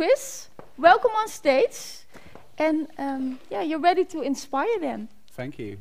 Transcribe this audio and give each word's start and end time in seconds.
Chris. 0.00 0.48
Welcome 0.78 1.10
on 1.10 1.28
stage. 1.28 2.06
And 2.56 2.88
um, 2.96 3.38
yeah, 3.50 3.60
you're 3.60 3.78
ready 3.78 4.06
to 4.06 4.22
inspire 4.22 4.80
them. 4.80 5.10
Thank 5.32 5.58
you. 5.58 5.76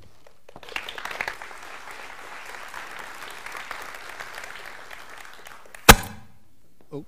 Oh, 6.91 7.05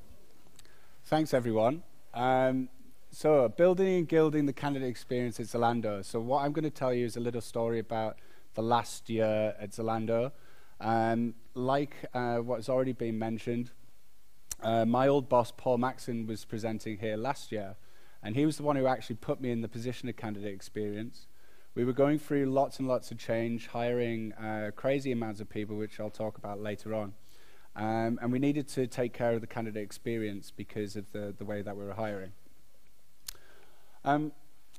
thanks 1.04 1.34
everyone. 1.34 1.84
Um, 2.14 2.70
so, 3.10 3.50
building 3.50 3.98
and 3.98 4.08
gilding 4.08 4.46
the 4.46 4.54
candidate 4.54 4.88
experience 4.88 5.38
at 5.42 5.48
Zalando. 5.48 6.06
So, 6.06 6.22
what 6.22 6.46
I'm 6.46 6.54
going 6.54 6.64
to 6.64 6.70
tell 6.70 6.94
you 6.94 7.06
is 7.06 7.18
a 7.18 7.20
little 7.20 7.42
story 7.42 7.80
about 7.80 8.20
the 8.54 8.62
last 8.62 9.10
year 9.10 9.54
at 9.60 9.72
Zalando. 9.72 10.32
Um, 10.80 11.34
like 11.56 11.94
uh, 12.14 12.38
what's 12.38 12.70
already 12.70 12.94
been 12.94 13.20
mentioned, 13.20 13.72
uh, 14.62 14.86
my 14.86 15.08
old 15.08 15.28
boss, 15.30 15.52
Paul 15.56 15.78
Maxon, 15.78 16.28
was 16.28 16.46
presenting 16.46 16.98
here 16.98 17.18
last 17.18 17.52
year, 17.52 17.76
and 18.22 18.36
he 18.36 18.46
was 18.46 18.58
the 18.58 18.64
one 18.64 18.76
who 18.76 18.88
actually 18.88 19.16
put 19.16 19.42
me 19.42 19.52
in 19.52 19.62
the 19.62 19.68
position 19.68 20.08
of 20.10 20.16
candidate 20.16 20.54
experience. 20.54 21.28
We 21.74 21.86
were 21.86 21.94
going 21.94 22.20
through 22.20 22.46
lots 22.48 22.80
and 22.80 22.88
lots 22.88 23.12
of 23.12 23.18
change, 23.18 23.68
hiring 23.68 24.34
uh, 24.34 24.72
crazy 24.76 25.12
amounts 25.12 25.40
of 25.40 25.50
people, 25.50 25.78
which 25.78 26.00
I'll 26.00 26.10
talk 26.10 26.38
about 26.38 26.62
later 26.62 26.94
on. 26.94 27.14
Um, 27.76 28.20
and 28.22 28.32
we 28.32 28.40
needed 28.40 28.68
to 28.70 28.88
take 28.88 29.14
care 29.14 29.34
of 29.34 29.42
the 29.42 29.48
candidate 29.48 29.82
experience 29.82 30.52
because 30.52 30.96
of 30.96 31.12
the, 31.14 31.34
the 31.38 31.46
way 31.46 31.62
that 31.62 31.78
we 31.78 31.86
were 31.86 31.94
hiring. 31.94 32.34
Um, 34.04 34.34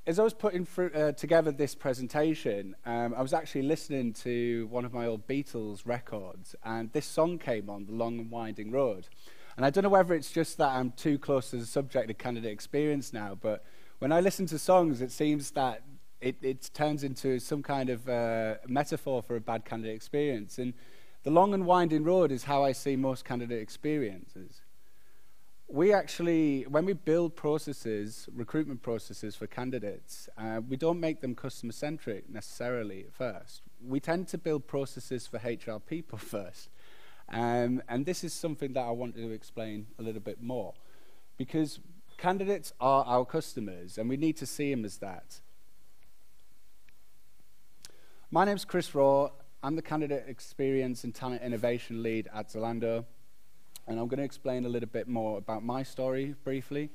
as 0.07 0.19
I 0.19 0.25
was 0.25 0.35
putting 0.35 0.67
uh, 0.77 1.12
together 1.12 1.53
this 1.53 1.75
presentation, 1.75 2.75
um, 2.85 3.15
I 3.17 3.23
was 3.23 3.33
actually 3.33 3.62
listening 3.62 4.12
to 4.15 4.67
one 4.69 4.85
of 4.85 4.93
my 4.93 5.07
old 5.07 5.27
Beatles 5.27 5.83
records, 5.87 6.55
and 6.65 6.93
this 6.93 7.06
song 7.06 7.39
came 7.39 7.71
on, 7.71 7.87
The 7.87 7.93
Long 7.93 8.19
and 8.19 8.31
Winding 8.31 8.71
Road. 8.73 9.09
And 9.56 9.67
I 9.67 9.70
don't 9.70 9.84
know 9.84 9.91
whether 9.91 10.14
it's 10.14 10.31
just 10.31 10.58
that 10.58 10.70
I'm 10.70 10.92
too 10.92 11.19
close 11.19 11.50
to 11.50 11.56
the 11.56 11.67
subject 11.67 12.11
of 12.11 12.19
candidate 12.19 12.53
experience 12.53 13.12
now, 13.12 13.36
but 13.41 13.64
when 13.98 14.12
I 14.12 14.20
listen 14.20 14.47
to 14.47 14.59
songs, 14.59 15.00
it 15.00 15.12
seems 15.12 15.50
that 15.53 15.83
it, 16.20 16.36
it 16.42 16.70
turns 16.75 17.05
into 17.05 17.39
some 17.39 17.62
kind 17.62 17.91
of 17.91 18.09
uh, 18.09 18.55
metaphor 18.67 19.22
for 19.22 19.36
a 19.36 19.41
bad 19.41 19.64
candidate 19.64 19.94
experience. 19.94 20.59
And 20.59 20.75
the 21.22 21.31
long 21.31 21.55
and 21.55 21.67
winding 21.67 22.05
road 22.05 22.33
is 22.33 22.44
how 22.44 22.64
I 22.64 22.72
see 22.72 22.97
most 22.97 23.25
candidate 23.25 23.61
experiences 23.61 24.62
we 25.72 25.91
actually, 25.94 26.64
when 26.69 26.84
we 26.84 26.92
build 26.92 27.34
processes, 27.34 28.28
recruitment 28.34 28.83
processes 28.83 29.34
for 29.34 29.47
candidates, 29.47 30.28
uh, 30.37 30.61
we 30.69 30.77
don't 30.77 31.00
make 31.00 31.22
them 31.22 31.34
customer 31.34 31.72
centric 31.72 32.28
necessarily 32.28 33.05
at 33.06 33.14
first. 33.14 33.62
We 33.83 33.98
tend 33.98 34.28
to 34.28 34.39
build 34.39 34.66
processes 34.66 35.27
for 35.27 35.39
HR 35.39 35.81
people 35.81 36.19
first. 36.37 36.69
Um, 37.28 37.83
and 37.89 38.05
this 38.05 38.25
is 38.25 38.33
something 38.33 38.73
that 38.75 38.84
I 38.84 38.91
wanted 38.91 39.23
to 39.23 39.31
explain 39.31 39.87
a 39.98 40.03
little 40.03 40.20
bit 40.20 40.42
more. 40.42 40.75
Because 41.37 41.81
candidates 42.19 42.73
are 42.81 43.05
our 43.05 43.25
customers, 43.25 43.98
and 43.98 44.09
we 44.09 44.17
need 44.17 44.37
to 44.39 44.47
see 44.47 44.70
them 44.70 44.84
as 44.84 44.98
that. 44.98 45.41
My 48.31 48.45
name 48.45 48.56
is 48.56 48.65
Chris 48.65 48.95
Raw. 48.95 49.31
I'm 49.62 49.77
the 49.77 49.83
Candidate 49.83 50.25
Experience 50.27 51.05
and 51.05 51.15
Talent 51.15 51.43
Innovation 51.43 52.03
Lead 52.03 52.28
at 52.34 52.48
Zalando 52.48 53.05
and 53.87 53.98
I'm 53.98 54.06
going 54.06 54.19
to 54.19 54.25
explain 54.25 54.65
a 54.65 54.69
little 54.69 54.89
bit 54.89 55.09
more 55.09 55.39
about 55.39 55.65
my 55.65 55.83
story 55.83 56.34
briefly. 56.45 56.91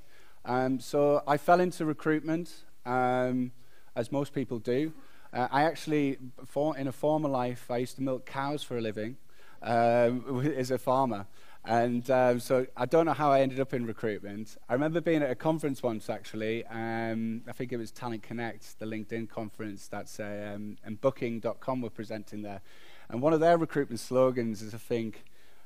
Um, 0.46 0.80
so 0.80 1.22
I 1.28 1.38
fell 1.38 1.60
into 1.60 1.86
recruitment, 1.86 2.64
um, 2.86 3.52
as 3.96 4.12
most 4.12 4.34
people 4.34 4.60
do. 4.60 4.94
Uh, 5.34 5.48
I 5.52 5.64
actually, 5.64 6.18
for, 6.46 6.78
in 6.78 6.88
a 6.88 6.92
former 6.92 7.28
life, 7.28 7.70
I 7.70 7.78
used 7.78 7.98
to 7.98 8.02
milk 8.02 8.26
cows 8.26 8.64
for 8.64 8.78
a 8.78 8.82
living 8.82 9.18
um, 9.62 10.54
as 10.56 10.72
a 10.72 10.78
farmer. 10.78 11.28
And 11.68 12.10
um, 12.10 12.40
so 12.40 12.66
I 12.78 12.86
don't 12.86 13.06
know 13.06 13.14
how 13.14 13.32
I 13.32 13.42
ended 13.42 13.60
up 13.60 13.74
in 13.74 13.86
recruitment. 13.86 14.56
I 14.70 14.74
remember 14.74 15.02
being 15.02 15.22
at 15.22 15.30
a 15.30 15.36
conference 15.36 15.84
once, 15.84 16.10
actually. 16.10 16.66
Um, 16.68 17.42
I 17.48 17.52
think 17.52 17.74
it 17.74 17.78
was 17.78 17.92
Talent 17.92 18.24
Connect, 18.24 18.80
the 18.80 18.86
LinkedIn 18.86 19.30
conference 19.30 19.90
that's 19.90 20.20
uh, 20.20 20.54
um, 20.56 20.78
and 20.86 21.00
Booking.com 21.02 21.82
were 21.82 21.90
presenting 21.90 22.42
there. 22.42 22.62
And 23.10 23.22
one 23.22 23.34
of 23.34 23.42
their 23.42 23.58
recruitment 23.58 24.00
slogans 24.00 24.62
is, 24.62 24.74
I 24.74 24.78
think, 24.78 25.26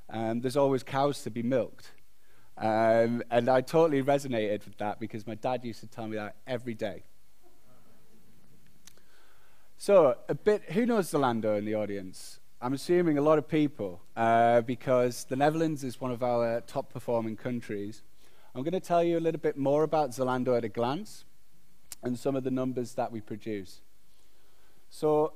um, 0.09 0.41
there's 0.41 0.57
always 0.57 0.81
cows 0.81 1.21
to 1.21 1.29
be 1.29 1.43
milked. 1.43 1.91
Um, 2.57 3.23
and 3.29 3.47
I 3.47 3.61
totally 3.61 4.01
resonated 4.01 4.65
with 4.65 4.77
that 4.77 4.99
because 4.99 5.25
my 5.25 5.35
dad 5.35 5.63
used 5.63 5.81
to 5.81 5.87
tell 5.87 6.07
me 6.07 6.17
that 6.17 6.35
every 6.47 6.73
day. 6.73 7.03
So, 9.77 10.15
a 10.29 10.35
bit, 10.35 10.63
who 10.71 10.85
knows 10.85 11.11
Zalando 11.11 11.57
in 11.57 11.65
the 11.65 11.75
audience? 11.75 12.40
I'm 12.61 12.73
assuming 12.73 13.17
a 13.17 13.21
lot 13.21 13.37
of 13.37 13.47
people 13.47 14.01
uh, 14.15 14.61
because 14.61 15.23
the 15.23 15.35
Netherlands 15.35 15.83
is 15.83 15.99
one 15.99 16.11
of 16.11 16.21
our 16.21 16.61
top 16.61 16.93
performing 16.93 17.35
countries. 17.35 18.03
I'm 18.53 18.61
going 18.61 18.73
to 18.73 18.79
tell 18.79 19.03
you 19.03 19.17
a 19.17 19.19
little 19.19 19.41
bit 19.41 19.57
more 19.57 19.83
about 19.83 20.11
Zalando 20.11 20.55
at 20.55 20.63
a 20.63 20.69
glance 20.69 21.25
and 22.03 22.19
some 22.19 22.35
of 22.35 22.43
the 22.43 22.51
numbers 22.51 22.93
that 22.93 23.11
we 23.11 23.19
produce. 23.19 23.81
So, 24.89 25.33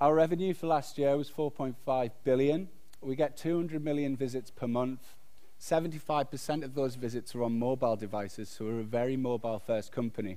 our 0.00 0.14
revenue 0.14 0.54
for 0.54 0.68
last 0.68 0.96
year 0.96 1.16
was 1.16 1.28
4.5 1.30 2.10
billion 2.24 2.68
we 3.02 3.16
get 3.16 3.36
200 3.36 3.82
million 3.82 4.16
visits 4.16 4.50
per 4.50 4.66
month. 4.66 5.14
75% 5.60 6.64
of 6.64 6.74
those 6.74 6.94
visits 6.96 7.34
are 7.34 7.42
on 7.42 7.58
mobile 7.58 7.96
devices, 7.96 8.48
so 8.48 8.66
we're 8.66 8.80
a 8.80 8.84
very 8.84 9.16
mobile 9.16 9.58
first 9.58 9.92
company. 9.92 10.36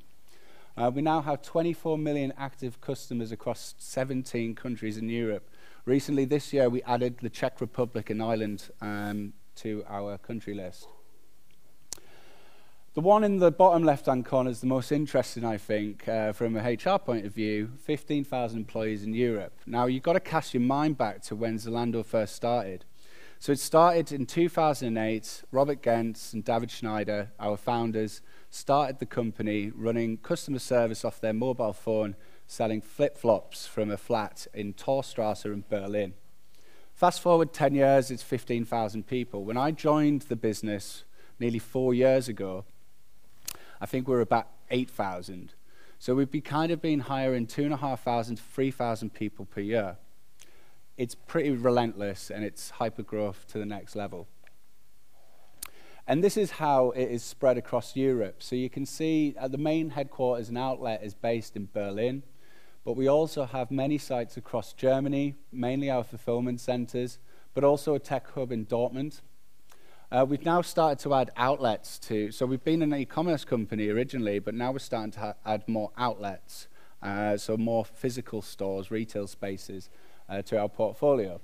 Uh, 0.75 0.91
we 0.93 1.01
now 1.01 1.21
have 1.21 1.41
24 1.41 1.97
million 1.97 2.33
active 2.37 2.81
customers 2.81 3.31
across 3.31 3.75
17 3.77 4.55
countries 4.55 4.97
in 4.97 5.07
Europe. 5.07 5.49
Recently, 5.85 6.23
this 6.23 6.53
year, 6.53 6.69
we 6.69 6.81
added 6.83 7.17
the 7.21 7.29
Czech 7.29 7.59
Republic 7.59 8.09
and 8.09 8.23
Ireland 8.23 8.69
um, 8.79 9.33
to 9.55 9.83
our 9.89 10.17
country 10.17 10.53
list. 10.53 10.87
The 12.93 13.01
one 13.01 13.25
in 13.25 13.39
the 13.39 13.51
bottom 13.51 13.83
left-hand 13.83 14.25
corner 14.25 14.49
is 14.49 14.61
the 14.61 14.67
most 14.67 14.93
interesting, 14.93 15.43
I 15.43 15.57
think, 15.57 16.07
uh, 16.07 16.31
from 16.31 16.55
a 16.55 16.61
HR 16.61 16.99
point 16.99 17.25
of 17.25 17.33
view, 17.33 17.71
15,000 17.83 18.57
employees 18.57 19.03
in 19.03 19.13
Europe. 19.13 19.59
Now, 19.65 19.87
you've 19.87 20.03
got 20.03 20.13
to 20.13 20.21
cast 20.21 20.53
your 20.53 20.61
mind 20.61 20.97
back 20.97 21.21
to 21.23 21.35
when 21.35 21.57
Zalando 21.57 22.05
first 22.05 22.33
started. 22.33 22.85
So 23.39 23.51
it 23.51 23.59
started 23.59 24.13
in 24.13 24.25
2008. 24.25 25.43
Robert 25.51 25.83
Gentz 25.83 26.31
and 26.31 26.45
David 26.45 26.71
Schneider, 26.71 27.31
our 27.41 27.57
founders, 27.57 28.21
started 28.49 28.99
the 28.99 29.05
company 29.05 29.69
running 29.75 30.15
customer 30.15 30.59
service 30.59 31.03
off 31.03 31.19
their 31.19 31.33
mobile 31.33 31.73
phone, 31.73 32.15
selling 32.53 32.81
flip-flops 32.81 33.65
from 33.65 33.89
a 33.89 33.97
flat 33.97 34.45
in 34.53 34.73
Torstrasse 34.73 35.45
in 35.45 35.63
Berlin. 35.67 36.13
Fast 36.93 37.19
forward 37.19 37.51
10 37.51 37.73
years, 37.73 38.11
it's 38.11 38.21
15,000 38.21 39.07
people. 39.07 39.43
When 39.43 39.57
I 39.57 39.71
joined 39.71 40.21
the 40.23 40.35
business 40.35 41.03
nearly 41.39 41.57
four 41.57 41.95
years 41.95 42.29
ago, 42.29 42.65
I 43.81 43.87
think 43.87 44.07
we're 44.07 44.21
about 44.21 44.49
8,000. 44.69 45.55
So 45.97 46.13
we've 46.13 46.29
been 46.29 46.41
kind 46.41 46.71
of 46.71 46.79
been 46.79 46.99
hiring 46.99 47.47
2,500 47.47 48.37
to 48.37 48.43
3,000 48.43 49.13
people 49.13 49.45
per 49.45 49.61
year. 49.61 49.97
It's 50.95 51.15
pretty 51.15 51.49
relentless 51.49 52.29
and 52.29 52.45
it's 52.45 52.69
hyper 52.69 53.01
growth 53.01 53.47
to 53.47 53.57
the 53.57 53.65
next 53.65 53.95
level. 53.95 54.27
And 56.05 56.23
this 56.23 56.37
is 56.37 56.51
how 56.51 56.91
it 56.91 57.05
is 57.05 57.23
spread 57.23 57.57
across 57.57 57.95
Europe. 57.95 58.43
So 58.43 58.55
you 58.55 58.69
can 58.69 58.85
see 58.85 59.33
uh, 59.39 59.47
the 59.47 59.57
main 59.57 59.89
headquarters 59.89 60.49
and 60.49 60.57
outlet 60.57 61.01
is 61.03 61.15
based 61.15 61.55
in 61.55 61.67
Berlin, 61.73 62.21
but 62.85 62.97
we 62.97 63.07
also 63.07 63.45
have 63.45 63.71
many 63.71 63.97
sites 63.97 64.37
across 64.37 64.73
Germany, 64.73 65.35
mainly 65.51 65.89
our 65.89 66.03
fulfillment 66.03 66.59
centers, 66.59 67.19
but 67.53 67.63
also 67.63 67.95
a 67.95 67.99
tech 67.99 68.27
hub 68.31 68.51
in 68.51 68.65
Dortmund. 68.65 69.21
Uh, 70.11 70.25
we've 70.27 70.45
now 70.45 70.61
started 70.61 70.99
to 70.99 71.13
add 71.13 71.31
outlets 71.37 71.97
to, 71.97 72.31
so 72.31 72.45
we've 72.45 72.63
been 72.63 72.81
an 72.83 72.93
e-commerce 72.93 73.45
company 73.45 73.89
originally, 73.89 74.37
but 74.39 74.53
now 74.53 74.71
we're 74.71 74.79
starting 74.79 75.11
to 75.11 75.35
add 75.45 75.67
more 75.67 75.91
outlets, 75.97 76.67
uh, 77.01 77.35
so 77.37 77.57
more 77.57 77.83
physical 77.83 78.41
stores, 78.41 78.91
retail 78.91 79.27
spaces 79.27 79.89
uh, 80.29 80.41
to 80.41 80.59
our 80.59 80.69
portfolio. 80.69 81.39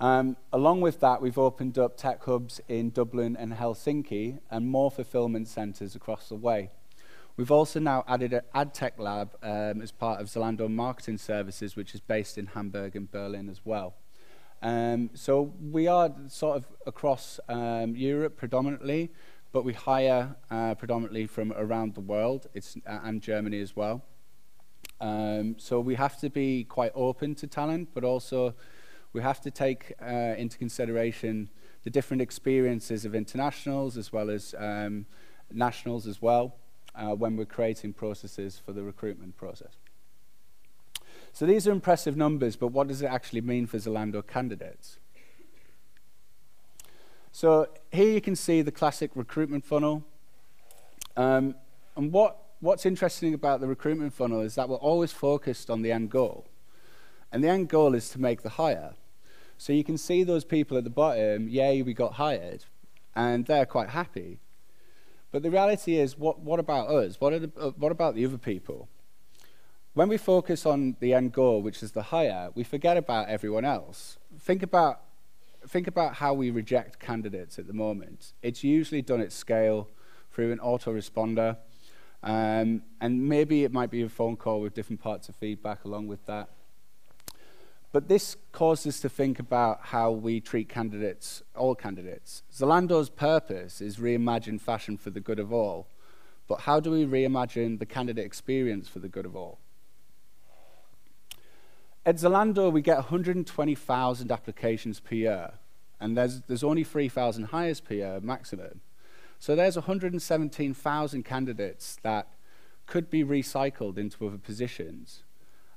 Um, 0.00 0.36
along 0.52 0.80
with 0.80 1.00
that, 1.00 1.22
we've 1.22 1.38
opened 1.38 1.78
up 1.78 1.96
tech 1.96 2.24
hubs 2.24 2.60
in 2.68 2.90
Dublin 2.90 3.36
and 3.36 3.52
Helsinki 3.52 4.40
and 4.50 4.66
more 4.66 4.90
fulfillment 4.90 5.46
centers 5.46 5.94
across 5.94 6.28
the 6.28 6.36
way. 6.36 6.70
We've 7.40 7.50
also 7.50 7.80
now 7.80 8.04
added 8.06 8.38
an 8.52 8.70
tech 8.72 8.98
lab 8.98 9.34
um, 9.42 9.80
as 9.80 9.92
part 9.92 10.20
of 10.20 10.26
Zalando 10.26 10.70
Marketing 10.70 11.16
Services, 11.16 11.74
which 11.74 11.94
is 11.94 12.00
based 12.02 12.36
in 12.36 12.44
Hamburg 12.44 12.96
and 12.96 13.10
Berlin 13.10 13.48
as 13.48 13.62
well. 13.64 13.94
Um, 14.60 15.08
so 15.14 15.54
we 15.58 15.86
are 15.86 16.14
sort 16.28 16.58
of 16.58 16.66
across 16.86 17.40
um, 17.48 17.96
Europe 17.96 18.36
predominantly, 18.36 19.10
but 19.52 19.64
we 19.64 19.72
hire 19.72 20.36
uh, 20.50 20.74
predominantly 20.74 21.26
from 21.26 21.54
around 21.56 21.94
the 21.94 22.02
world 22.02 22.46
it's, 22.52 22.76
uh, 22.86 22.98
and 23.04 23.22
Germany 23.22 23.62
as 23.62 23.74
well. 23.74 24.04
Um, 25.00 25.56
so 25.58 25.80
we 25.80 25.94
have 25.94 26.20
to 26.20 26.28
be 26.28 26.64
quite 26.64 26.92
open 26.94 27.34
to 27.36 27.46
talent, 27.46 27.88
but 27.94 28.04
also 28.04 28.54
we 29.14 29.22
have 29.22 29.40
to 29.40 29.50
take 29.50 29.94
uh, 30.02 30.34
into 30.36 30.58
consideration 30.58 31.48
the 31.84 31.90
different 31.90 32.20
experiences 32.20 33.06
of 33.06 33.14
internationals 33.14 33.96
as 33.96 34.12
well 34.12 34.28
as 34.28 34.54
um, 34.58 35.06
nationals 35.50 36.06
as 36.06 36.20
well 36.20 36.59
uh, 36.94 37.14
when 37.14 37.36
we're 37.36 37.44
creating 37.44 37.92
processes 37.92 38.60
for 38.64 38.72
the 38.72 38.82
recruitment 38.82 39.36
process. 39.36 39.76
So 41.32 41.46
these 41.46 41.66
are 41.68 41.72
impressive 41.72 42.16
numbers, 42.16 42.56
but 42.56 42.68
what 42.68 42.88
does 42.88 43.02
it 43.02 43.06
actually 43.06 43.40
mean 43.40 43.66
for 43.66 43.78
Zalando 43.78 44.26
candidates? 44.26 44.98
So 47.32 47.68
here 47.92 48.10
you 48.10 48.20
can 48.20 48.34
see 48.34 48.62
the 48.62 48.72
classic 48.72 49.12
recruitment 49.14 49.64
funnel. 49.64 50.04
Um, 51.16 51.54
and 51.96 52.12
what, 52.12 52.36
what's 52.60 52.84
interesting 52.84 53.34
about 53.34 53.60
the 53.60 53.68
recruitment 53.68 54.12
funnel 54.12 54.40
is 54.40 54.56
that 54.56 54.68
we're 54.68 54.76
always 54.76 55.12
focused 55.12 55.70
on 55.70 55.82
the 55.82 55.92
end 55.92 56.10
goal. 56.10 56.46
And 57.32 57.44
the 57.44 57.48
end 57.48 57.68
goal 57.68 57.94
is 57.94 58.08
to 58.10 58.20
make 58.20 58.42
the 58.42 58.50
hire. 58.50 58.94
So 59.56 59.72
you 59.72 59.84
can 59.84 59.98
see 59.98 60.24
those 60.24 60.44
people 60.44 60.76
at 60.76 60.84
the 60.84 60.90
bottom, 60.90 61.48
yay, 61.48 61.82
we 61.82 61.94
got 61.94 62.14
hired, 62.14 62.64
and 63.14 63.46
they're 63.46 63.66
quite 63.66 63.90
happy. 63.90 64.38
But 65.32 65.42
the 65.42 65.50
reality 65.50 65.96
is, 65.96 66.18
what, 66.18 66.40
what 66.40 66.58
about 66.58 66.88
us? 66.88 67.20
What, 67.20 67.30
the, 67.30 67.50
uh, 67.60 67.70
what 67.70 67.92
about 67.92 68.14
the 68.14 68.24
other 68.24 68.38
people? 68.38 68.88
When 69.94 70.08
we 70.08 70.16
focus 70.16 70.66
on 70.66 70.96
the 71.00 71.14
end 71.14 71.32
goal, 71.32 71.62
which 71.62 71.82
is 71.82 71.92
the 71.92 72.02
hire, 72.02 72.50
we 72.54 72.64
forget 72.64 72.96
about 72.96 73.28
everyone 73.28 73.64
else. 73.64 74.18
Think 74.38 74.62
about, 74.62 75.00
think 75.68 75.86
about 75.86 76.14
how 76.14 76.34
we 76.34 76.50
reject 76.50 76.98
candidates 76.98 77.58
at 77.58 77.66
the 77.66 77.72
moment. 77.72 78.32
It's 78.42 78.64
usually 78.64 79.02
done 79.02 79.20
at 79.20 79.32
scale 79.32 79.88
through 80.32 80.52
an 80.52 80.58
autoresponder, 80.58 81.56
um, 82.22 82.82
and 83.00 83.28
maybe 83.28 83.64
it 83.64 83.72
might 83.72 83.90
be 83.90 84.02
a 84.02 84.08
phone 84.08 84.36
call 84.36 84.60
with 84.60 84.74
different 84.74 85.00
parts 85.00 85.28
of 85.28 85.36
feedback 85.36 85.84
along 85.84 86.06
with 86.06 86.24
that. 86.26 86.50
But 87.92 88.08
this 88.08 88.36
caused 88.52 88.86
us 88.86 89.00
to 89.00 89.08
think 89.08 89.38
about 89.40 89.80
how 89.86 90.12
we 90.12 90.40
treat 90.40 90.68
candidates, 90.68 91.42
all 91.56 91.74
candidates. 91.74 92.44
Zalando's 92.52 93.10
purpose 93.10 93.80
is 93.80 93.96
reimagine 93.96 94.60
fashion 94.60 94.96
for 94.96 95.10
the 95.10 95.20
good 95.20 95.40
of 95.40 95.52
all. 95.52 95.88
But 96.46 96.60
how 96.62 96.78
do 96.78 96.90
we 96.90 97.04
reimagine 97.04 97.78
the 97.78 97.86
candidate 97.86 98.24
experience 98.24 98.88
for 98.88 99.00
the 99.00 99.08
good 99.08 99.26
of 99.26 99.34
all? 99.34 99.58
At 102.06 102.16
Zalando, 102.16 102.72
we 102.72 102.80
get 102.80 102.96
120,000 102.96 104.32
applications 104.32 105.00
per 105.00 105.14
year, 105.14 105.52
and 106.00 106.16
there's, 106.16 106.40
there's 106.42 106.64
only 106.64 106.82
3,000 106.82 107.44
hires 107.44 107.80
per 107.80 107.94
year 107.94 108.20
maximum. 108.22 108.80
So 109.38 109.54
there's 109.54 109.76
117,000 109.76 111.22
candidates 111.24 111.98
that 112.02 112.28
could 112.86 113.10
be 113.10 113.22
recycled 113.22 113.98
into 113.98 114.26
other 114.26 114.38
positions. 114.38 115.22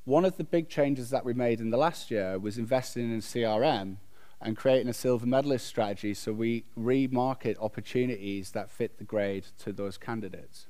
One 0.05 0.25
of 0.25 0.35
the 0.35 0.43
big 0.43 0.67
changes 0.67 1.09
that 1.11 1.23
we 1.23 1.33
made 1.33 1.61
in 1.61 1.69
the 1.69 1.77
last 1.77 2.11
year 2.11 2.37
was 2.37 2.57
investing 2.57 3.11
in 3.11 3.21
CRM 3.21 3.97
and 4.41 4.57
creating 4.57 4.89
a 4.89 4.93
silver 4.93 5.25
medalist 5.25 5.65
strategy 5.65 6.13
so 6.13 6.33
we 6.33 6.65
remarket 6.77 7.55
opportunities 7.61 8.51
that 8.51 8.69
fit 8.69 8.97
the 8.97 9.05
grade 9.05 9.45
to 9.59 9.71
those 9.71 9.97
candidates. 9.97 10.67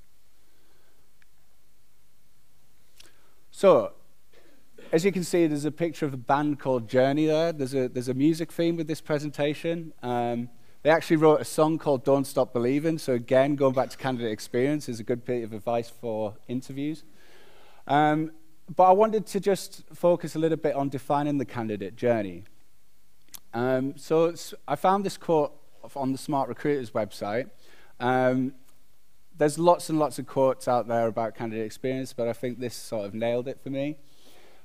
So, 3.49 3.93
as 4.91 5.03
you 5.03 5.11
can 5.11 5.23
see, 5.23 5.47
there's 5.47 5.65
a 5.65 5.71
picture 5.71 6.05
of 6.05 6.13
a 6.13 6.17
band 6.17 6.59
called 6.59 6.87
Journey 6.87 7.25
there. 7.25 7.51
There's 7.51 7.73
a, 7.73 7.87
there's 7.87 8.09
a 8.09 8.13
music 8.13 8.51
theme 8.51 8.75
with 8.75 8.87
this 8.87 9.01
presentation. 9.01 9.93
Um, 10.03 10.49
they 10.83 10.91
actually 10.91 11.17
wrote 11.17 11.41
a 11.41 11.45
song 11.45 11.79
called 11.79 12.03
Don't 12.03 12.25
Stop 12.25 12.53
Believing. 12.53 12.99
So 12.99 13.13
again, 13.13 13.55
going 13.55 13.73
back 13.73 13.89
to 13.89 13.97
candidate 13.97 14.31
experience 14.31 14.87
is 14.89 14.99
a 14.99 15.03
good 15.03 15.25
bit 15.25 15.43
of 15.43 15.53
advice 15.53 15.89
for 15.89 16.35
interviews. 16.47 17.03
Um, 17.87 18.31
but 18.75 18.83
I 18.83 18.91
wanted 18.91 19.25
to 19.27 19.39
just 19.39 19.83
focus 19.93 20.35
a 20.35 20.39
little 20.39 20.57
bit 20.57 20.75
on 20.75 20.89
defining 20.89 21.37
the 21.37 21.45
candidate 21.45 21.95
journey. 21.95 22.43
Um, 23.53 23.95
so 23.97 24.33
I 24.67 24.75
found 24.75 25.05
this 25.05 25.17
quote 25.17 25.53
on 25.95 26.11
the 26.11 26.17
SmartRecruiters 26.17 26.91
website. 26.91 27.49
Um, 27.99 28.53
there's 29.37 29.59
lots 29.59 29.89
and 29.89 29.99
lots 29.99 30.19
of 30.19 30.27
quotes 30.27 30.67
out 30.67 30.87
there 30.87 31.07
about 31.07 31.35
candidate 31.35 31.65
experience, 31.65 32.13
but 32.13 32.27
I 32.27 32.33
think 32.33 32.59
this 32.59 32.75
sort 32.75 33.05
of 33.05 33.13
nailed 33.13 33.47
it 33.47 33.59
for 33.61 33.69
me. 33.69 33.97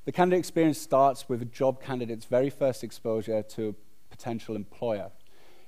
The 0.04 0.12
candidate 0.12 0.38
experience 0.38 0.78
starts 0.78 1.28
with 1.28 1.42
a 1.42 1.46
job 1.46 1.82
candidate's 1.82 2.24
very 2.24 2.50
first 2.50 2.84
exposure 2.84 3.42
to 3.42 3.68
a 3.68 3.74
potential 4.10 4.56
employer. 4.56 5.10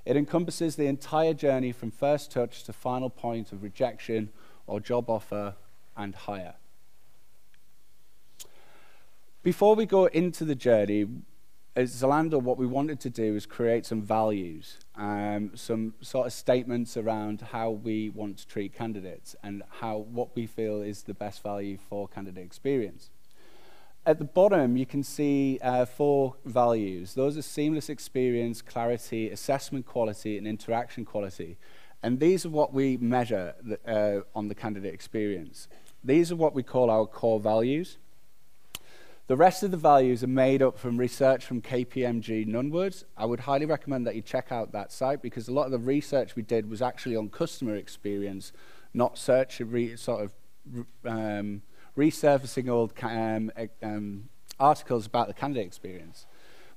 It 0.05 0.17
encompasses 0.17 0.75
the 0.75 0.87
entire 0.87 1.33
journey 1.33 1.71
from 1.71 1.91
first 1.91 2.31
touch 2.31 2.63
to 2.63 2.73
final 2.73 3.09
point 3.09 3.51
of 3.51 3.61
rejection 3.61 4.29
or 4.65 4.79
job 4.79 5.09
offer 5.09 5.55
and 5.95 6.15
hire. 6.15 6.55
Before 9.43 9.73
we 9.73 9.87
go 9.87 10.05
into 10.05 10.45
the 10.45 10.53
journey, 10.53 11.07
at 11.75 11.85
Zalando, 11.85 12.39
what 12.39 12.59
we 12.59 12.67
wanted 12.67 12.99
to 12.99 13.09
do 13.09 13.35
is 13.35 13.47
create 13.47 13.87
some 13.87 13.99
values, 13.99 14.77
um, 14.95 15.53
some 15.55 15.95
sort 15.99 16.27
of 16.27 16.33
statements 16.33 16.95
around 16.95 17.41
how 17.41 17.71
we 17.71 18.09
want 18.09 18.37
to 18.37 18.47
treat 18.47 18.71
candidates 18.71 19.35
and 19.41 19.63
how 19.79 19.97
what 19.97 20.35
we 20.35 20.45
feel 20.45 20.83
is 20.83 21.01
the 21.01 21.15
best 21.15 21.41
value 21.41 21.79
for 21.89 22.07
candidate 22.07 22.45
experience. 22.45 23.09
At 24.05 24.19
the 24.19 24.25
bottom, 24.25 24.77
you 24.77 24.85
can 24.85 25.01
see 25.01 25.57
uh, 25.63 25.85
four 25.85 26.35
values. 26.45 27.15
Those 27.15 27.35
are 27.35 27.41
seamless 27.41 27.89
experience, 27.89 28.61
clarity, 28.61 29.31
assessment 29.31 29.87
quality, 29.87 30.37
and 30.37 30.45
interaction 30.45 31.03
quality. 31.03 31.57
And 32.03 32.19
these 32.19 32.45
are 32.45 32.49
what 32.49 32.75
we 32.75 32.95
measure 32.97 33.55
the, 33.59 33.79
uh, 33.91 34.21
on 34.37 34.49
the 34.49 34.55
candidate 34.55 34.93
experience. 34.93 35.67
These 36.03 36.31
are 36.31 36.35
what 36.35 36.53
we 36.53 36.61
call 36.61 36.91
our 36.91 37.07
core 37.07 37.39
values. 37.39 37.97
The 39.31 39.37
rest 39.37 39.63
of 39.63 39.71
the 39.71 39.77
values 39.77 40.25
are 40.25 40.27
made 40.27 40.61
up 40.61 40.77
from 40.77 40.97
research 40.97 41.45
from 41.45 41.61
KPMG 41.61 42.45
Nunwood. 42.45 43.05
I 43.15 43.23
would 43.23 43.39
highly 43.39 43.65
recommend 43.65 44.05
that 44.05 44.13
you 44.13 44.21
check 44.21 44.51
out 44.51 44.73
that 44.73 44.91
site 44.91 45.21
because 45.21 45.47
a 45.47 45.53
lot 45.53 45.67
of 45.67 45.71
the 45.71 45.79
research 45.79 46.35
we 46.35 46.41
did 46.41 46.69
was 46.69 46.81
actually 46.81 47.15
on 47.15 47.29
customer 47.29 47.75
experience, 47.75 48.51
not 48.93 49.17
search 49.17 49.61
re, 49.61 49.95
sort 49.95 50.25
of 50.25 50.33
um, 51.05 51.61
resurfacing 51.97 52.69
old 52.69 52.91
um, 53.03 53.53
um, 53.81 54.27
articles 54.59 55.05
about 55.05 55.29
the 55.29 55.33
candidate 55.33 55.65
experience. 55.65 56.25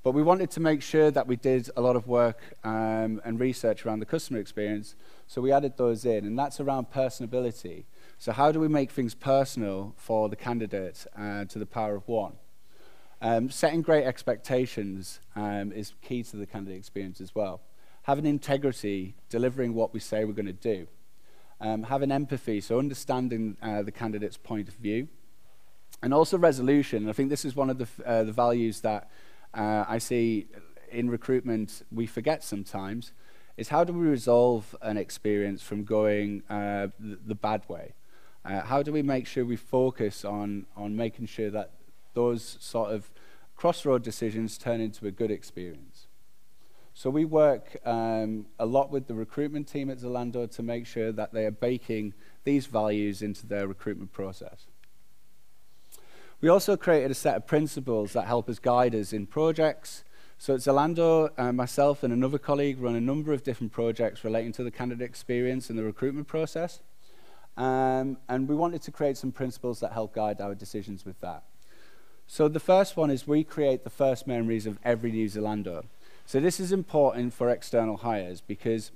But 0.01 0.11
we 0.11 0.23
wanted 0.23 0.49
to 0.51 0.61
make 0.61 0.81
sure 0.81 1.11
that 1.11 1.27
we 1.27 1.35
did 1.35 1.69
a 1.75 1.81
lot 1.81 1.97
of 1.97 2.07
work 2.07 2.39
um, 2.63 3.19
and 3.25 3.37
research 3.37 3.85
around 3.85 3.99
the 3.99 4.05
customer 4.05 4.39
experience, 4.39 4.95
so 5.27 5.41
we 5.41 5.51
added 5.51 5.75
those 5.75 6.05
in, 6.05 6.23
and 6.25 6.39
that's 6.39 6.61
around 6.61 6.89
personability. 6.89 7.83
So 8.17 8.31
how 8.31 8.53
do 8.53 8.61
we 8.61 8.69
make 8.69 8.91
things 8.91 9.13
personal 9.13 9.93
for 9.97 10.29
the 10.29 10.37
candidate 10.37 11.05
uh, 11.19 11.43
to 11.43 11.59
the 11.59 11.65
power 11.65 11.95
of 11.95 12.07
one? 12.07 12.37
Um, 13.21 13.49
setting 13.49 13.81
great 13.81 14.05
expectations 14.05 15.19
um, 15.35 15.71
is 15.71 15.93
key 16.01 16.23
to 16.23 16.37
the 16.37 16.45
candidate 16.45 16.77
experience 16.77 17.21
as 17.21 17.33
well. 17.33 17.61
Having 18.03 18.25
integrity, 18.25 19.15
delivering 19.29 19.73
what 19.73 19.93
we 19.93 19.99
say 19.99 20.25
we're 20.25 20.33
going 20.33 20.45
to 20.45 20.53
do. 20.53 20.87
Um, 21.61 21.83
having 21.83 22.11
empathy, 22.11 22.59
so 22.61 22.77
understanding 22.77 23.57
uh, 23.61 23.81
the 23.81 23.91
candidate's 23.91 24.37
point 24.37 24.67
of 24.67 24.75
view. 24.75 25.07
And 26.03 26.13
also 26.13 26.37
resolution. 26.37 27.09
I 27.09 27.13
think 27.13 27.29
this 27.29 27.45
is 27.45 27.55
one 27.55 27.69
of 27.69 27.77
the, 27.77 27.87
uh, 28.05 28.23
the 28.25 28.33
values 28.33 28.81
that 28.81 29.09
uh, 29.53 29.85
I 29.87 29.97
see 29.97 30.47
in 30.91 31.09
recruitment 31.09 31.83
we 31.91 32.05
forget 32.05 32.43
sometimes, 32.43 33.13
is 33.57 33.69
how 33.69 33.85
do 33.85 33.93
we 33.93 34.05
resolve 34.05 34.75
an 34.81 34.97
experience 34.97 35.61
from 35.61 35.85
going 35.85 36.43
uh, 36.49 36.87
the, 36.99 37.17
the 37.25 37.35
bad 37.35 37.67
way? 37.69 37.93
Uh, 38.43 38.61
how 38.61 38.83
do 38.83 38.91
we 38.91 39.01
make 39.01 39.25
sure 39.25 39.45
we 39.45 39.55
focus 39.55 40.25
on, 40.25 40.65
on 40.75 40.95
making 40.95 41.25
sure 41.25 41.49
that 41.49 41.71
those 42.15 42.57
sort 42.59 42.91
of 42.91 43.11
crossroad 43.55 44.03
decisions 44.03 44.57
turn 44.57 44.81
into 44.81 45.05
a 45.05 45.11
good 45.11 45.31
experience. 45.31 46.07
So 46.93 47.09
we 47.09 47.25
work 47.25 47.75
um, 47.85 48.45
a 48.57 48.65
lot 48.65 48.89
with 48.89 49.07
the 49.07 49.13
recruitment 49.13 49.67
team 49.67 49.89
at 49.89 49.99
Zalando 49.99 50.49
to 50.55 50.63
make 50.63 50.87
sure 50.87 51.11
that 51.11 51.33
they 51.33 51.45
are 51.45 51.51
baking 51.51 52.13
these 52.45 52.67
values 52.67 53.21
into 53.21 53.45
their 53.45 53.67
recruitment 53.67 54.13
process. 54.13 54.67
We 56.39 56.47
also 56.47 56.77
created 56.77 57.11
a 57.11 57.15
set 57.15 57.35
of 57.35 57.47
principles 57.47 58.13
that 58.13 58.27
help 58.27 58.49
us 58.49 58.59
guide 58.59 58.95
us 58.95 59.11
in 59.11 59.27
projects. 59.27 60.05
So 60.37 60.53
at 60.53 60.61
Zalando, 60.61 61.31
uh, 61.37 61.51
myself 61.51 62.03
and 62.03 62.13
another 62.13 62.37
colleague 62.37 62.79
run 62.79 62.95
a 62.95 63.01
number 63.01 63.33
of 63.33 63.43
different 63.43 63.73
projects 63.73 64.23
relating 64.23 64.53
to 64.53 64.63
the 64.63 64.71
candidate 64.71 65.09
experience 65.09 65.69
and 65.69 65.77
the 65.77 65.83
recruitment 65.83 66.27
process. 66.27 66.81
Um, 67.57 68.17
and 68.29 68.47
we 68.47 68.55
wanted 68.55 68.81
to 68.83 68.91
create 68.91 69.17
some 69.17 69.31
principles 69.31 69.79
that 69.79 69.91
help 69.93 70.13
guide 70.13 70.39
our 70.39 70.55
decisions 70.55 71.05
with 71.05 71.19
that. 71.21 71.43
So 72.27 72.47
the 72.47 72.59
first 72.59 72.97
one 72.97 73.11
is 73.11 73.27
we 73.27 73.43
create 73.43 73.83
the 73.83 73.89
first 73.89 74.27
memories 74.27 74.65
of 74.65 74.79
every 74.83 75.11
New 75.11 75.27
Zealander. 75.27 75.83
So 76.25 76.39
this 76.39 76.59
is 76.59 76.71
important 76.71 77.33
for 77.33 77.49
external 77.49 77.97
hires 77.97 78.41
because 78.41 78.91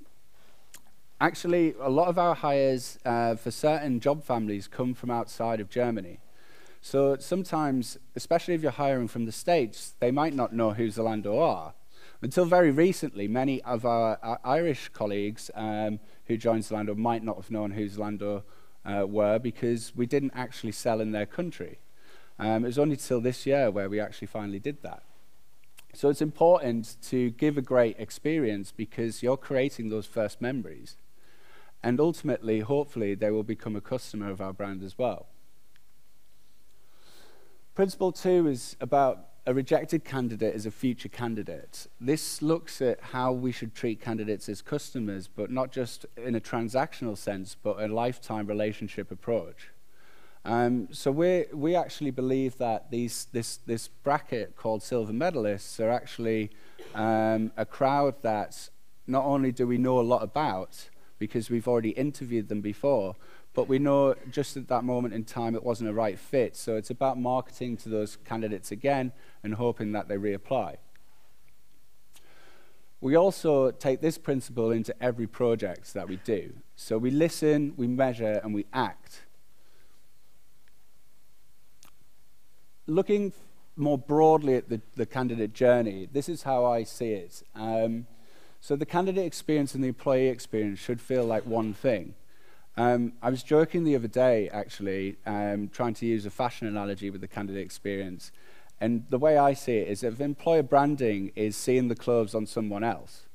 actually 1.20 1.74
a 1.80 1.88
lot 1.88 2.08
of 2.08 2.18
our 2.18 2.34
hires 2.34 2.98
uh, 3.04 3.36
for 3.36 3.50
certain 3.50 4.00
job 4.00 4.24
families 4.24 4.66
come 4.66 4.94
from 4.94 5.10
outside 5.10 5.60
of 5.60 5.70
Germany. 5.70 6.18
So 6.80 7.16
sometimes, 7.18 7.98
especially 8.16 8.54
if 8.54 8.62
you're 8.62 8.72
hiring 8.72 9.06
from 9.06 9.26
the 9.26 9.32
States, 9.32 9.94
they 10.00 10.10
might 10.10 10.34
not 10.34 10.52
know 10.52 10.72
who 10.72 10.88
Zalando 10.88 11.40
are. 11.40 11.74
Until 12.22 12.44
very 12.44 12.70
recently, 12.70 13.28
many 13.28 13.62
of 13.62 13.84
our, 13.84 14.18
our 14.22 14.40
Irish 14.44 14.88
colleagues 14.88 15.50
um, 15.54 16.00
who 16.26 16.36
joined 16.36 16.64
Zalando 16.64 16.96
might 16.96 17.22
not 17.22 17.36
have 17.36 17.50
known 17.50 17.70
who 17.70 17.88
Zalando 17.88 18.42
uh, 18.84 19.06
were 19.06 19.38
because 19.38 19.94
we 19.94 20.06
didn't 20.06 20.32
actually 20.34 20.72
sell 20.72 21.00
in 21.00 21.12
their 21.12 21.26
country. 21.26 21.78
Um, 22.40 22.64
it 22.64 22.68
was 22.68 22.78
only 22.78 22.96
till 22.96 23.20
this 23.20 23.44
year 23.44 23.70
where 23.70 23.90
we 23.90 24.00
actually 24.00 24.28
finally 24.28 24.58
did 24.58 24.82
that. 24.82 25.02
So 25.92 26.08
it's 26.08 26.22
important 26.22 26.96
to 27.02 27.30
give 27.32 27.58
a 27.58 27.62
great 27.62 27.96
experience 27.98 28.72
because 28.74 29.22
you're 29.22 29.36
creating 29.36 29.90
those 29.90 30.06
first 30.06 30.40
memories. 30.40 30.96
And 31.82 32.00
ultimately, 32.00 32.60
hopefully, 32.60 33.14
they 33.14 33.30
will 33.30 33.42
become 33.42 33.76
a 33.76 33.80
customer 33.82 34.30
of 34.30 34.40
our 34.40 34.54
brand 34.54 34.82
as 34.82 34.96
well. 34.96 35.26
Principle 37.74 38.10
two 38.10 38.46
is 38.46 38.74
about 38.80 39.26
a 39.46 39.52
rejected 39.52 40.04
candidate 40.04 40.54
is 40.54 40.64
a 40.64 40.70
future 40.70 41.08
candidate. 41.08 41.86
This 42.00 42.40
looks 42.40 42.80
at 42.80 43.00
how 43.00 43.32
we 43.32 43.52
should 43.52 43.74
treat 43.74 44.00
candidates 44.00 44.48
as 44.48 44.62
customers, 44.62 45.28
but 45.28 45.50
not 45.50 45.72
just 45.72 46.06
in 46.16 46.34
a 46.34 46.40
transactional 46.40 47.16
sense, 47.16 47.54
but 47.62 47.82
a 47.82 47.88
lifetime 47.88 48.46
relationship 48.46 49.10
approach. 49.10 49.70
Um, 50.44 50.88
so 50.90 51.10
we 51.10 51.46
we 51.52 51.76
actually 51.76 52.10
believe 52.10 52.56
that 52.58 52.90
these 52.90 53.26
this 53.32 53.58
this 53.58 53.88
bracket 53.88 54.56
called 54.56 54.82
silver 54.82 55.12
medalists 55.12 55.78
are 55.78 55.90
actually 55.90 56.50
um, 56.94 57.52
a 57.56 57.66
crowd 57.66 58.14
that 58.22 58.70
not 59.06 59.24
only 59.24 59.52
do 59.52 59.66
we 59.66 59.76
know 59.76 60.00
a 60.00 60.02
lot 60.02 60.22
about 60.22 60.88
because 61.18 61.50
we've 61.50 61.68
already 61.68 61.90
interviewed 61.90 62.48
them 62.48 62.62
before, 62.62 63.16
but 63.52 63.68
we 63.68 63.78
know 63.78 64.14
just 64.30 64.56
at 64.56 64.68
that 64.68 64.84
moment 64.84 65.12
in 65.12 65.24
time 65.24 65.54
it 65.54 65.62
wasn't 65.62 65.88
a 65.90 65.92
right 65.92 66.18
fit. 66.18 66.56
So 66.56 66.76
it's 66.76 66.88
about 66.88 67.18
marketing 67.18 67.76
to 67.78 67.90
those 67.90 68.16
candidates 68.24 68.72
again 68.72 69.12
and 69.42 69.54
hoping 69.54 69.92
that 69.92 70.08
they 70.08 70.16
reapply. 70.16 70.76
We 73.02 73.16
also 73.16 73.70
take 73.70 74.00
this 74.00 74.16
principle 74.18 74.70
into 74.70 74.94
every 75.02 75.26
project 75.26 75.92
that 75.94 76.08
we 76.08 76.16
do. 76.16 76.54
So 76.76 76.96
we 76.96 77.10
listen, 77.10 77.74
we 77.76 77.86
measure, 77.86 78.40
and 78.42 78.54
we 78.54 78.66
act. 78.72 79.22
Looking 82.90 83.32
more 83.76 83.96
broadly 83.96 84.56
at 84.56 84.68
the, 84.68 84.80
the 84.96 85.06
candidate 85.06 85.52
journey, 85.52 86.08
this 86.12 86.28
is 86.28 86.42
how 86.42 86.64
I 86.64 86.82
see 86.82 87.12
it. 87.12 87.40
Um, 87.54 88.08
so 88.60 88.74
the 88.74 88.84
candidate 88.84 89.24
experience 89.24 89.76
and 89.76 89.84
the 89.84 89.88
employee 89.88 90.26
experience 90.26 90.80
should 90.80 91.00
feel 91.00 91.24
like 91.24 91.46
one 91.46 91.72
thing. 91.72 92.14
Um, 92.76 93.12
I 93.22 93.30
was 93.30 93.44
joking 93.44 93.84
the 93.84 93.94
other 93.94 94.08
day, 94.08 94.48
actually, 94.48 95.18
um, 95.24 95.68
trying 95.68 95.94
to 95.94 96.06
use 96.06 96.26
a 96.26 96.30
fashion 96.30 96.66
analogy 96.66 97.10
with 97.10 97.20
the 97.20 97.28
candidate 97.28 97.64
experience. 97.64 98.32
And 98.80 99.04
the 99.08 99.18
way 99.18 99.38
I 99.38 99.54
see 99.54 99.76
it 99.76 99.86
is 99.86 100.02
if 100.02 100.20
employer 100.20 100.64
branding 100.64 101.30
is 101.36 101.56
seeing 101.56 101.86
the 101.86 101.94
clothes 101.94 102.34
on 102.34 102.44
someone 102.44 102.82
else, 102.82 103.26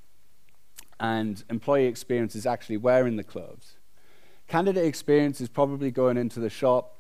and 1.00 1.44
employee 1.50 1.86
experience 1.86 2.36
is 2.36 2.46
actually 2.46 2.78
wearing 2.78 3.16
the 3.16 3.24
clothes. 3.24 3.78
Candidate 4.50 4.86
experience 4.86 5.40
is 5.40 5.48
probably 5.48 5.92
going 5.92 6.18
into 6.18 6.42
the 6.42 6.50
shop, 6.50 6.95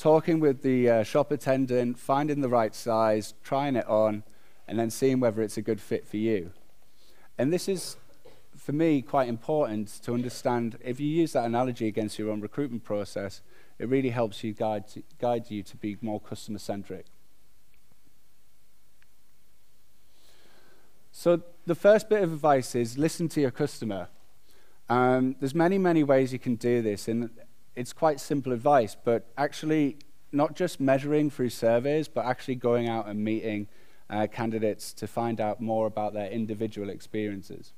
talking 0.00 0.40
with 0.40 0.62
the 0.62 0.88
uh, 0.88 1.02
shop 1.02 1.30
attendant, 1.30 1.98
finding 1.98 2.40
the 2.40 2.48
right 2.48 2.74
size, 2.74 3.34
trying 3.44 3.76
it 3.76 3.86
on, 3.86 4.24
and 4.66 4.78
then 4.78 4.88
seeing 4.88 5.20
whether 5.20 5.42
it's 5.42 5.58
a 5.58 5.62
good 5.62 5.80
fit 5.80 6.08
for 6.08 6.16
you. 6.16 6.50
And 7.36 7.52
this 7.52 7.68
is 7.68 7.96
for 8.56 8.72
me, 8.72 9.02
quite 9.02 9.28
important 9.28 9.88
to 10.02 10.14
understand 10.14 10.78
if 10.82 11.00
you 11.00 11.06
use 11.06 11.32
that 11.32 11.44
analogy 11.44 11.86
against 11.86 12.18
your 12.18 12.30
own 12.30 12.40
recruitment 12.40 12.84
process, 12.84 13.42
it 13.78 13.88
really 13.88 14.10
helps 14.10 14.42
you 14.42 14.52
guide, 14.52 14.88
to, 14.88 15.02
guide 15.18 15.50
you 15.50 15.62
to 15.62 15.76
be 15.76 15.96
more 16.00 16.20
customer 16.20 16.58
centric. 16.58 17.06
So 21.12 21.42
the 21.66 21.74
first 21.74 22.08
bit 22.08 22.22
of 22.22 22.32
advice 22.32 22.74
is 22.74 22.96
listen 22.96 23.28
to 23.30 23.40
your 23.40 23.50
customer. 23.50 24.08
Um, 24.88 25.36
there's 25.40 25.54
many, 25.54 25.78
many 25.78 26.04
ways 26.04 26.32
you 26.32 26.38
can 26.38 26.56
do 26.56 26.82
this, 26.82 27.08
and 27.08 27.30
it's 27.76 27.92
quite 27.92 28.20
simple 28.20 28.52
advice, 28.52 28.96
but 29.02 29.26
actually 29.36 29.96
not 30.32 30.54
just 30.54 30.80
measuring 30.80 31.30
through 31.30 31.50
surveys, 31.50 32.08
but 32.08 32.24
actually 32.24 32.54
going 32.54 32.88
out 32.88 33.06
and 33.08 33.22
meeting 33.24 33.68
uh, 34.08 34.26
candidates 34.26 34.92
to 34.92 35.06
find 35.06 35.40
out 35.40 35.60
more 35.60 35.86
about 35.86 36.12
their 36.12 36.30
individual 36.30 36.90
experiences. 36.90 37.72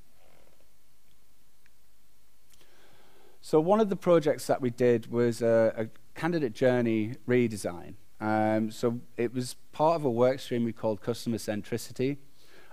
So 3.40 3.60
one 3.60 3.80
of 3.80 3.88
the 3.88 3.96
projects 3.96 4.46
that 4.46 4.60
we 4.60 4.70
did 4.70 5.10
was 5.10 5.42
a, 5.42 5.74
a 5.76 6.18
candidate 6.18 6.54
journey 6.54 7.14
redesign. 7.28 7.94
Um, 8.20 8.70
so 8.70 9.00
it 9.16 9.34
was 9.34 9.56
part 9.72 9.96
of 9.96 10.04
a 10.04 10.10
work 10.10 10.38
stream 10.38 10.64
we 10.64 10.72
called 10.72 11.02
customer 11.02 11.38
centricity. 11.38 12.18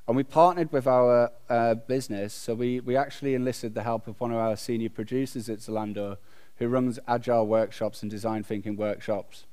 And 0.08 0.16
we 0.16 0.24
partnered 0.24 0.72
with 0.72 0.88
our 0.88 1.32
uh, 1.50 1.76
business, 1.76 2.34
so 2.34 2.56
we, 2.56 2.80
we 2.80 2.96
actually 2.96 3.36
enlisted 3.36 3.76
the 3.76 3.84
help 3.84 4.08
of 4.08 4.20
one 4.20 4.32
of 4.32 4.38
our 4.38 4.56
senior 4.56 4.90
producers 4.90 5.50
at 5.50 5.60
Zalando, 5.60 6.18
who 6.60 6.68
runs 6.68 7.00
agile 7.08 7.48
workshops 7.48 8.01
and 8.01 8.12
design 8.12 8.44
thinking 8.44 8.75
workshops. 8.75 9.46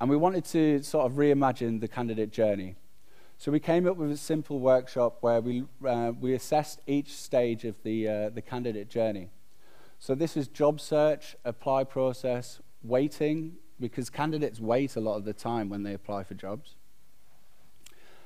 And 0.00 0.10
we 0.10 0.16
wanted 0.16 0.44
to 0.46 0.82
sort 0.82 1.06
of 1.06 1.12
reimagine 1.16 1.80
the 1.80 1.88
candidate 1.88 2.32
journey. 2.32 2.74
So 3.38 3.50
we 3.52 3.60
came 3.60 3.86
up 3.86 3.96
with 3.96 4.10
a 4.10 4.16
simple 4.16 4.58
workshop 4.58 5.18
where 5.20 5.40
we, 5.40 5.64
uh, 5.86 6.12
we 6.20 6.34
assessed 6.34 6.80
each 6.86 7.14
stage 7.14 7.64
of 7.64 7.76
the, 7.84 8.08
uh, 8.08 8.28
the 8.30 8.42
candidate 8.42 8.88
journey. 8.88 9.30
So 10.00 10.16
this 10.16 10.36
is 10.36 10.48
job 10.48 10.80
search, 10.80 11.36
apply 11.44 11.84
process, 11.84 12.60
waiting, 12.82 13.54
because 13.78 14.10
candidates 14.10 14.60
wait 14.60 14.96
a 14.96 15.00
lot 15.00 15.16
of 15.16 15.24
the 15.24 15.32
time 15.32 15.68
when 15.68 15.84
they 15.84 15.94
apply 15.94 16.24
for 16.24 16.34
jobs. 16.34 16.74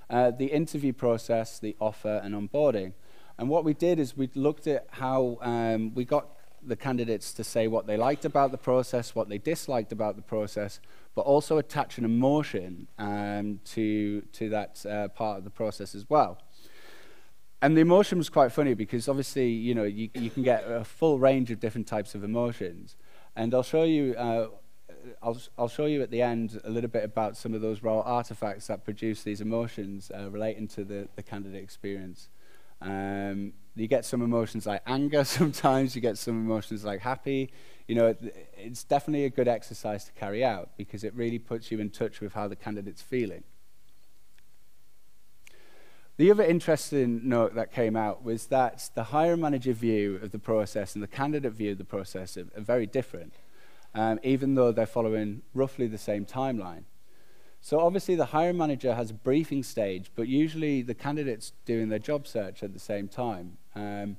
Uh, 0.08 0.30
the 0.30 0.46
interview 0.46 0.94
process, 0.94 1.58
the 1.58 1.76
offer, 1.80 2.20
and 2.24 2.34
onboarding. 2.34 2.94
And 3.38 3.50
what 3.50 3.64
we 3.64 3.74
did 3.74 3.98
is 3.98 4.16
we 4.16 4.30
looked 4.34 4.66
at 4.66 4.86
how 4.90 5.38
um, 5.42 5.94
we 5.94 6.06
got 6.06 6.35
the 6.66 6.76
candidates 6.76 7.32
to 7.34 7.44
say 7.44 7.68
what 7.68 7.86
they 7.86 7.96
liked 7.96 8.24
about 8.24 8.50
the 8.50 8.58
process, 8.58 9.14
what 9.14 9.28
they 9.28 9.38
disliked 9.38 9.92
about 9.92 10.16
the 10.16 10.22
process, 10.22 10.80
but 11.14 11.22
also 11.22 11.58
attach 11.58 11.98
an 11.98 12.04
emotion 12.04 12.88
um, 12.98 13.60
to, 13.64 14.22
to 14.32 14.48
that 14.50 14.84
uh, 14.84 15.08
part 15.08 15.38
of 15.38 15.44
the 15.44 15.50
process 15.50 15.94
as 15.94 16.08
well 16.10 16.38
and 17.62 17.76
the 17.76 17.80
emotion 17.80 18.18
was 18.18 18.28
quite 18.28 18.52
funny 18.52 18.74
because 18.74 19.08
obviously, 19.08 19.48
you 19.48 19.74
know, 19.74 19.84
you, 19.84 20.10
you 20.14 20.30
can 20.30 20.42
get 20.42 20.64
a 20.70 20.84
full 20.84 21.18
range 21.18 21.50
of 21.50 21.58
different 21.58 21.86
types 21.86 22.14
of 22.14 22.22
emotions. 22.22 22.96
And 23.34 23.54
I'll 23.54 23.62
show 23.62 23.84
you, 23.84 24.14
uh, 24.14 24.48
I'll, 25.22 25.38
I'll 25.58 25.68
show 25.68 25.86
you 25.86 26.02
at 26.02 26.10
the 26.10 26.22
end 26.22 26.60
a 26.64 26.70
little 26.70 26.90
bit 26.90 27.04
about 27.04 27.36
some 27.36 27.54
of 27.54 27.62
those 27.62 27.82
raw 27.82 28.00
artifacts 28.00 28.66
that 28.66 28.84
produce 28.84 29.22
these 29.22 29.40
emotions 29.40 30.10
uh, 30.14 30.30
relating 30.30 30.68
to 30.68 30.84
the, 30.84 31.08
the 31.16 31.22
candidate 31.22 31.62
experience. 31.62 32.28
Um, 32.82 33.54
you 33.76 33.86
get 33.86 34.04
some 34.04 34.22
emotions 34.22 34.66
like 34.66 34.82
anger 34.86 35.24
sometimes, 35.38 35.94
you 35.94 36.00
get 36.00 36.18
some 36.18 36.34
emotions 36.34 36.84
like 36.84 37.00
happy. 37.00 37.52
You 37.86 37.94
know, 37.94 38.06
it, 38.08 38.50
it's 38.56 38.82
definitely 38.82 39.26
a 39.26 39.30
good 39.30 39.48
exercise 39.48 40.04
to 40.06 40.12
carry 40.12 40.44
out 40.44 40.70
because 40.76 41.04
it 41.04 41.14
really 41.14 41.38
puts 41.38 41.70
you 41.70 41.78
in 41.78 41.90
touch 41.90 42.20
with 42.20 42.32
how 42.32 42.48
the 42.48 42.56
candidate's 42.56 43.02
feeling. 43.02 43.44
The 46.16 46.30
other 46.30 46.44
interesting 46.44 47.28
note 47.28 47.54
that 47.56 47.72
came 47.72 47.94
out 47.94 48.24
was 48.24 48.46
that 48.46 48.88
the 48.94 49.04
hiring 49.04 49.42
manager 49.42 49.74
view 49.74 50.18
of 50.22 50.32
the 50.32 50.38
process 50.38 50.94
and 50.94 51.02
the 51.02 51.08
candidate 51.08 51.52
view 51.52 51.72
of 51.72 51.78
the 51.78 51.84
process 51.84 52.38
are, 52.38 52.48
are 52.56 52.62
very 52.62 52.86
different, 52.86 53.34
um, 53.94 54.18
even 54.22 54.54
though 54.54 54.72
they're 54.72 54.86
following 54.86 55.42
roughly 55.52 55.86
the 55.86 55.98
same 55.98 56.24
timeline. 56.24 56.84
So 57.60 57.80
obviously 57.80 58.14
the 58.14 58.26
hiring 58.26 58.56
manager 58.56 58.94
has 58.94 59.10
a 59.10 59.14
briefing 59.14 59.62
stage, 59.62 60.10
but 60.14 60.26
usually 60.26 60.80
the 60.80 60.94
candidate's 60.94 61.52
doing 61.66 61.90
their 61.90 61.98
job 61.98 62.26
search 62.26 62.62
at 62.62 62.72
the 62.72 62.78
same 62.78 63.08
time. 63.08 63.58
Um, 63.76 64.16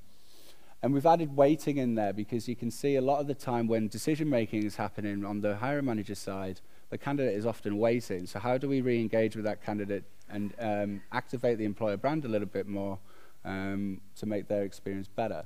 and 0.81 0.93
we've 0.93 1.05
added 1.05 1.35
waiting 1.35 1.77
in 1.77 1.95
there 1.95 2.13
because 2.13 2.47
you 2.47 2.55
can 2.55 2.71
see 2.71 2.95
a 2.95 3.01
lot 3.01 3.19
of 3.19 3.27
the 3.27 3.33
time 3.33 3.67
when 3.67 3.89
decision 3.89 4.29
making 4.29 4.63
is 4.63 4.75
happening 4.77 5.25
on 5.25 5.41
the 5.41 5.57
hiring 5.57 5.85
manager 5.85 6.15
side, 6.15 6.61
the 6.91 6.97
candidate 6.97 7.35
is 7.35 7.45
often 7.45 7.77
waiting. 7.77 8.27
So 8.27 8.39
how 8.39 8.57
do 8.57 8.69
we 8.69 8.79
re-engage 8.81 9.35
with 9.35 9.43
that 9.45 9.65
candidate 9.65 10.03
and 10.29 10.53
um, 10.59 11.01
activate 11.11 11.57
the 11.57 11.65
employer 11.65 11.97
brand 11.97 12.25
a 12.25 12.27
little 12.27 12.47
bit 12.47 12.67
more 12.67 12.99
um, 13.45 14.01
to 14.17 14.25
make 14.25 14.47
their 14.47 14.63
experience 14.63 15.07
better. 15.07 15.45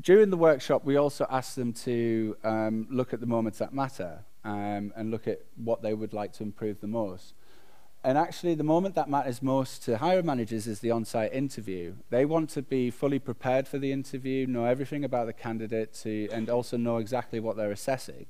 During 0.00 0.30
the 0.30 0.36
workshop, 0.36 0.84
we 0.84 0.96
also 0.96 1.26
asked 1.30 1.56
them 1.56 1.74
to 1.74 2.36
um, 2.42 2.86
look 2.90 3.12
at 3.12 3.20
the 3.20 3.26
moments 3.26 3.58
that 3.58 3.74
matter 3.74 4.20
um, 4.44 4.92
and 4.96 5.10
look 5.10 5.28
at 5.28 5.42
what 5.56 5.82
they 5.82 5.92
would 5.92 6.14
like 6.14 6.32
to 6.34 6.42
improve 6.42 6.80
the 6.80 6.86
most. 6.86 7.34
And 8.02 8.16
actually, 8.16 8.54
the 8.54 8.64
moment 8.64 8.94
that 8.94 9.10
matters 9.10 9.42
most 9.42 9.82
to 9.84 9.98
hiring 9.98 10.24
managers 10.24 10.66
is 10.66 10.80
the 10.80 10.90
on-site 10.90 11.34
interview. 11.34 11.96
They 12.08 12.24
want 12.24 12.48
to 12.50 12.62
be 12.62 12.90
fully 12.90 13.18
prepared 13.18 13.68
for 13.68 13.78
the 13.78 13.92
interview, 13.92 14.46
know 14.46 14.64
everything 14.64 15.04
about 15.04 15.26
the 15.26 15.34
candidate, 15.34 15.92
to, 16.02 16.28
and 16.32 16.48
also 16.48 16.78
know 16.78 16.96
exactly 16.96 17.40
what 17.40 17.58
they're 17.58 17.70
assessing. 17.70 18.24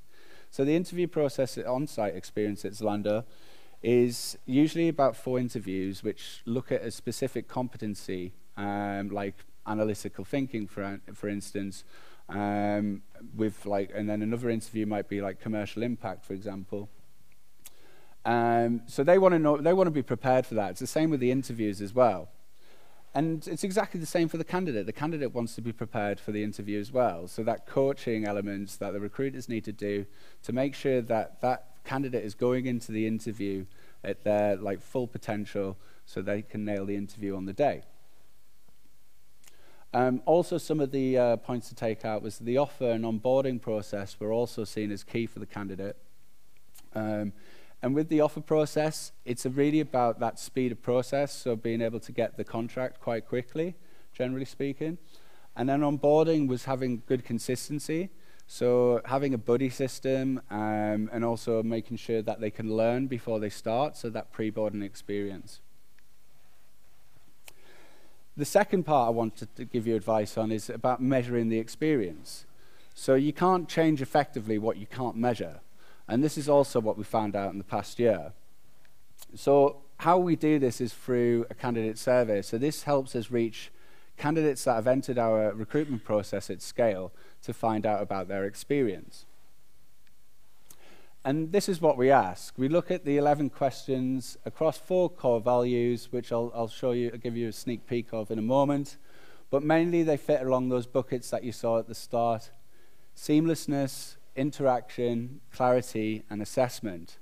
So 0.51 0.65
the 0.65 0.75
interview 0.75 1.07
process 1.07 1.57
at 1.57 1.67
on-site 1.67 2.17
experience 2.17 2.65
at 2.65 2.73
Zalando 2.73 3.25
is 3.81 4.37
usually 4.45 4.89
about 4.89 5.15
four 5.15 5.39
interviews 5.39 6.03
which 6.03 6.43
look 6.45 6.73
at 6.73 6.83
a 6.83 6.91
specific 6.91 7.47
competency, 7.47 8.33
um, 8.57 9.09
like 9.11 9.37
analytical 9.69 10.25
thinking, 10.25 10.67
for, 10.67 11.01
for 11.15 11.29
instance, 11.29 11.85
um, 12.29 13.03
with 13.37 13.65
like, 13.67 13.93
and 13.95 14.09
then 14.09 14.21
another 14.21 14.51
interview 14.51 14.85
might 14.85 15.09
be 15.09 15.21
like 15.21 15.41
commercial 15.41 15.85
impact, 15.85 16.25
for 16.25 16.33
example. 16.33 16.89
Um, 18.25 18.83
so 18.87 19.03
they 19.03 19.19
want 19.19 19.33
to 19.33 19.39
know, 19.39 19.57
they 19.57 19.73
want 19.73 19.87
to 19.87 19.93
be 19.93 20.03
prepared 20.03 20.47
for 20.47 20.55
that. 20.55 20.73
It's 20.73 20.81
the 20.81 20.87
same 20.87 21.11
with 21.11 21.21
the 21.21 21.31
interviews 21.31 21.81
as 21.81 21.95
well. 21.95 22.29
And 23.13 23.47
it's 23.49 23.65
exactly 23.65 23.99
the 23.99 24.07
same 24.07 24.29
for 24.29 24.37
the 24.37 24.45
candidate. 24.45 24.87
The 24.87 24.93
candidate 24.93 25.35
wants 25.35 25.55
to 25.57 25.63
be 25.63 25.73
prepared 25.73 26.21
for 26.21 26.31
the 26.31 26.45
interview 26.45 26.79
as 26.79 26.93
well. 26.93 27.27
So 27.27 27.43
that 27.43 27.67
coaching 27.67 28.25
elements 28.25 28.77
that 28.77 28.93
the 28.93 29.01
recruiters 29.01 29.49
need 29.49 29.65
to 29.65 29.73
do 29.73 30.07
to 30.45 30.53
make 30.53 30.75
sure 30.75 31.01
that 31.03 31.41
that 31.41 31.71
candidate 31.85 32.25
is 32.25 32.35
going 32.35 32.67
into 32.67 32.93
the 32.93 33.07
interview 33.07 33.67
at 34.05 34.23
their 34.23 34.57
like 34.57 34.81
full 34.81 35.09
potential 35.09 35.77
so 36.07 36.23
they 36.23 36.43
can 36.43 36.65
nail 36.65 36.87
the 36.87 36.97
interview 36.97 37.35
on 37.37 37.47
the 37.47 37.53
day. 37.53 37.83
Um, 39.93 40.23
also, 40.25 40.57
some 40.57 40.79
of 40.79 40.93
the 40.93 41.19
uh, 41.19 41.37
points 41.37 41.69
to 41.71 41.75
take 41.75 42.05
out 42.05 42.23
was 42.23 42.39
the 42.39 42.59
offer 42.59 42.91
and 42.91 43.05
onboarding 43.05 43.61
process 43.61 44.21
were 44.21 44.33
also 44.33 44.63
seen 44.63 44.93
as 44.93 45.03
key 45.03 45.27
for 45.27 45.41
the 45.41 45.47
candidate. 45.47 45.97
Um, 46.95 47.33
and 47.83 47.95
with 47.95 48.09
the 48.09 48.21
offer 48.21 48.41
process, 48.41 49.13
it's 49.25 49.47
really 49.47 49.81
about 49.81 50.21
that 50.21 50.39
speed 50.39 50.73
of 50.73 50.83
process, 50.83 51.33
so 51.33 51.57
being 51.57 51.81
able 51.81 52.01
to 52.01 52.13
get 52.13 52.37
the 52.37 52.45
contract 52.45 53.01
quite 53.01 53.27
quickly, 53.27 53.75
generally 54.13 54.45
speaking. 54.45 54.99
And 55.57 55.69
then 55.69 55.81
onboarding 55.81 56.47
was 56.47 56.65
having 56.67 57.03
good 57.07 57.25
consistency, 57.25 58.11
so 58.47 59.01
having 59.05 59.33
a 59.33 59.39
buddy 59.39 59.71
system 59.71 60.43
um, 60.51 61.09
and 61.13 61.25
also 61.25 61.63
making 61.63 61.97
sure 61.97 62.21
that 62.21 62.41
they 62.41 62.51
can 62.51 62.77
learn 62.77 63.07
before 63.07 63.41
they 63.41 63.49
start, 63.49 63.97
so 63.97 64.11
that 64.11 64.31
pre-boarding 64.31 64.83
experience. 64.83 65.61
The 68.37 68.45
second 68.45 68.85
part 68.85 69.09
I 69.09 69.11
wanted 69.11 69.55
to 69.57 69.65
give 69.65 69.87
you 69.87 69.97
advice 69.97 70.37
on 70.37 70.53
is 70.53 70.69
about 70.69 71.01
measuring 71.01 71.49
the 71.49 71.59
experience. 71.59 72.45
So 72.95 73.15
you 73.15 73.33
can't 73.33 73.69
change 73.69 74.03
effectively 74.03 74.59
what 74.59 74.77
you 74.77 74.87
can't 74.87 75.17
measure. 75.17 75.61
And 76.11 76.25
this 76.25 76.37
is 76.37 76.49
also 76.49 76.81
what 76.81 76.99
we 76.99 77.05
found 77.05 77.37
out 77.37 77.53
in 77.53 77.59
the 77.59 77.65
past 77.65 78.01
year. 78.01 78.33
So 79.37 79.83
how 79.99 80.19
we 80.19 80.35
do 80.35 80.59
this 80.59 80.81
is 80.81 80.93
through 80.93 81.47
a 81.51 81.55
candidate 81.55 81.99
survey. 81.99 82.43
So 82.43 82.59
this 82.59 82.83
helps 82.83 83.15
us 83.15 83.31
reach 83.31 83.71
candidates 84.17 84.65
that 84.65 84.75
have 84.75 84.89
entered 84.89 85.19
our 85.19 85.53
recruitment 85.53 86.03
process 86.03 86.51
at 86.51 86.63
scale 86.63 87.13
to 87.43 87.53
find 87.53 87.87
out 87.87 88.03
about 88.03 88.27
their 88.27 88.45
experience. 88.45 89.25
And 91.25 91.53
this 91.53 91.69
is 91.69 91.81
what 91.81 91.97
we 91.97 92.11
ask. 92.11 92.55
We 92.59 92.69
look 92.69 92.91
at 92.91 93.05
the 93.05 93.17
11 93.17 93.51
questions 93.51 94.37
across 94.45 94.79
four 94.79 95.11
core 95.11 95.41
values, 95.41 96.09
which 96.11 96.33
I'll, 96.33 96.51
I'll 96.55 96.69
show 96.69 96.91
you, 96.91 97.11
I'll 97.13 97.19
give 97.19 97.37
you 97.37 97.49
a 97.49 97.53
sneak 97.53 97.87
peek 97.87 98.09
of 98.13 98.33
in 98.33 98.39
a 98.39 98.43
moment. 98.43 98.97
But 99.49 99.63
mainly 99.63 100.03
they 100.03 100.17
fit 100.17 100.43
along 100.43 100.71
those 100.71 100.87
buckets 100.87 101.31
that 101.31 101.45
you 101.45 101.53
saw 101.53 101.79
at 101.79 101.87
the 101.87 101.95
start. 101.95 102.51
Seamlessness, 103.17 104.17
interaction, 104.37 105.41
clarity, 105.53 106.25
and 106.31 106.41
assessment. 106.41 107.19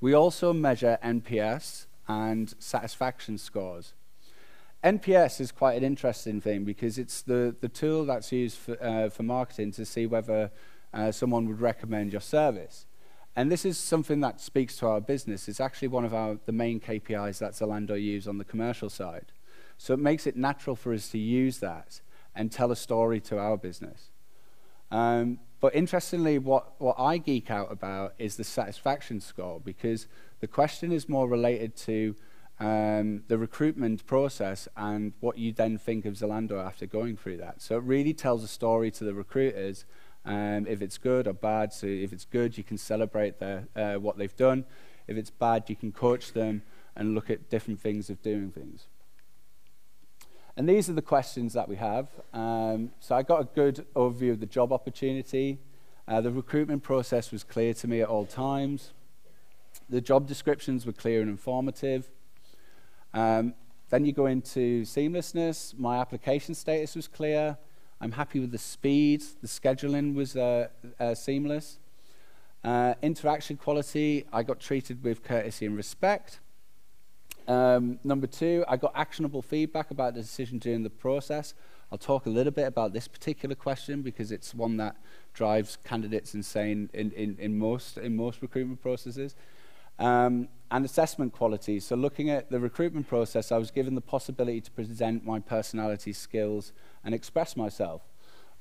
We 0.00 0.12
also 0.12 0.52
measure 0.52 0.98
NPS 1.02 1.86
and 2.06 2.54
satisfaction 2.58 3.38
scores. 3.38 3.94
NPS 4.82 5.40
is 5.40 5.50
quite 5.50 5.78
an 5.78 5.84
interesting 5.84 6.40
thing 6.40 6.64
because 6.64 6.98
it's 6.98 7.22
the, 7.22 7.56
the 7.60 7.70
tool 7.70 8.04
that's 8.04 8.30
used 8.30 8.58
for, 8.58 8.82
uh, 8.82 9.08
for 9.08 9.22
marketing 9.22 9.72
to 9.72 9.86
see 9.86 10.06
whether 10.06 10.50
uh, 10.92 11.10
someone 11.10 11.48
would 11.48 11.60
recommend 11.60 12.12
your 12.12 12.20
service. 12.20 12.86
And 13.34 13.50
this 13.50 13.64
is 13.64 13.78
something 13.78 14.20
that 14.20 14.40
speaks 14.40 14.76
to 14.76 14.86
our 14.86 15.00
business. 15.00 15.48
It's 15.48 15.60
actually 15.60 15.88
one 15.88 16.04
of 16.04 16.14
our, 16.14 16.38
the 16.44 16.52
main 16.52 16.80
KPIs 16.80 17.38
that 17.38 17.52
Zalando 17.52 18.00
use 18.00 18.28
on 18.28 18.38
the 18.38 18.44
commercial 18.44 18.90
side. 18.90 19.32
So 19.78 19.94
it 19.94 20.00
makes 20.00 20.26
it 20.26 20.36
natural 20.36 20.76
for 20.76 20.92
us 20.92 21.08
to 21.08 21.18
use 21.18 21.58
that 21.58 22.00
and 22.34 22.52
tell 22.52 22.70
a 22.70 22.76
story 22.76 23.20
to 23.20 23.38
our 23.38 23.56
business. 23.56 24.10
Um, 24.90 25.40
but 25.64 25.74
interestingly, 25.74 26.38
what, 26.38 26.78
what 26.78 26.96
I 26.98 27.16
geek 27.16 27.50
out 27.50 27.72
about 27.72 28.12
is 28.18 28.36
the 28.36 28.44
satisfaction 28.44 29.18
score 29.18 29.62
because 29.64 30.08
the 30.40 30.46
question 30.46 30.92
is 30.92 31.08
more 31.08 31.26
related 31.26 31.74
to 31.88 32.16
um, 32.60 33.22
the 33.28 33.38
recruitment 33.38 34.04
process 34.04 34.68
and 34.76 35.14
what 35.20 35.38
you 35.38 35.54
then 35.54 35.78
think 35.78 36.04
of 36.04 36.16
Zalando 36.16 36.62
after 36.62 36.84
going 36.84 37.16
through 37.16 37.38
that. 37.38 37.62
So 37.62 37.78
it 37.78 37.82
really 37.84 38.12
tells 38.12 38.44
a 38.44 38.46
story 38.46 38.90
to 38.90 39.04
the 39.04 39.14
recruiters 39.14 39.86
um, 40.26 40.66
if 40.68 40.82
it's 40.82 40.98
good 40.98 41.26
or 41.26 41.32
bad. 41.32 41.72
So 41.72 41.86
if 41.86 42.12
it's 42.12 42.26
good, 42.26 42.58
you 42.58 42.62
can 42.62 42.76
celebrate 42.76 43.36
uh, 43.40 43.94
what 43.94 44.18
they've 44.18 44.36
done. 44.36 44.66
If 45.06 45.16
it's 45.16 45.30
bad, 45.30 45.70
you 45.70 45.76
can 45.76 45.92
coach 45.92 46.34
them 46.34 46.60
and 46.94 47.14
look 47.14 47.30
at 47.30 47.48
different 47.48 47.80
things 47.80 48.10
of 48.10 48.20
doing 48.20 48.50
things. 48.50 48.88
And 50.56 50.68
these 50.68 50.88
are 50.88 50.92
the 50.92 51.02
questions 51.02 51.52
that 51.54 51.68
we 51.68 51.76
have. 51.76 52.08
Um, 52.32 52.92
so 53.00 53.16
I 53.16 53.22
got 53.22 53.40
a 53.40 53.44
good 53.44 53.84
overview 53.96 54.30
of 54.30 54.40
the 54.40 54.46
job 54.46 54.72
opportunity. 54.72 55.58
Uh, 56.06 56.20
the 56.20 56.30
recruitment 56.30 56.82
process 56.82 57.32
was 57.32 57.42
clear 57.42 57.74
to 57.74 57.88
me 57.88 58.02
at 58.02 58.08
all 58.08 58.24
times. 58.24 58.92
The 59.88 60.00
job 60.00 60.28
descriptions 60.28 60.86
were 60.86 60.92
clear 60.92 61.20
and 61.22 61.30
informative. 61.30 62.08
Um, 63.12 63.54
then 63.90 64.04
you 64.04 64.12
go 64.12 64.26
into 64.26 64.82
seamlessness. 64.82 65.76
My 65.76 65.98
application 65.98 66.54
status 66.54 66.94
was 66.94 67.08
clear. 67.08 67.58
I'm 68.00 68.12
happy 68.12 68.38
with 68.38 68.52
the 68.52 68.58
speed. 68.58 69.22
The 69.40 69.48
scheduling 69.48 70.14
was 70.14 70.36
uh, 70.36 70.68
uh, 71.00 71.14
seamless. 71.14 71.78
Uh, 72.62 72.94
interaction 73.02 73.56
quality, 73.56 74.24
I 74.32 74.42
got 74.42 74.60
treated 74.60 75.02
with 75.02 75.22
courtesy 75.22 75.66
and 75.66 75.76
respect. 75.76 76.40
Um, 77.46 77.98
number 78.04 78.26
two, 78.26 78.64
I 78.68 78.76
got 78.76 78.92
actionable 78.94 79.42
feedback 79.42 79.90
about 79.90 80.14
the 80.14 80.22
decision 80.22 80.58
during 80.58 80.82
the 80.82 80.90
process. 80.90 81.54
I'll 81.92 81.98
talk 81.98 82.26
a 82.26 82.30
little 82.30 82.52
bit 82.52 82.66
about 82.66 82.92
this 82.92 83.06
particular 83.06 83.54
question 83.54 84.02
because 84.02 84.32
it's 84.32 84.54
one 84.54 84.78
that 84.78 84.96
drives 85.32 85.78
candidates 85.84 86.34
insane 86.34 86.90
in, 86.94 87.12
in, 87.12 87.36
in, 87.38 87.58
most, 87.58 87.98
in 87.98 88.16
most 88.16 88.40
recruitment 88.42 88.80
processes. 88.80 89.36
Um, 89.98 90.48
and 90.70 90.84
assessment 90.84 91.32
quality. 91.32 91.78
So 91.78 91.94
looking 91.94 92.30
at 92.30 92.50
the 92.50 92.58
recruitment 92.58 93.06
process, 93.06 93.52
I 93.52 93.58
was 93.58 93.70
given 93.70 93.94
the 93.94 94.00
possibility 94.00 94.60
to 94.62 94.70
present 94.72 95.24
my 95.24 95.38
personality 95.38 96.12
skills 96.12 96.72
and 97.04 97.14
express 97.14 97.56
myself. 97.56 98.02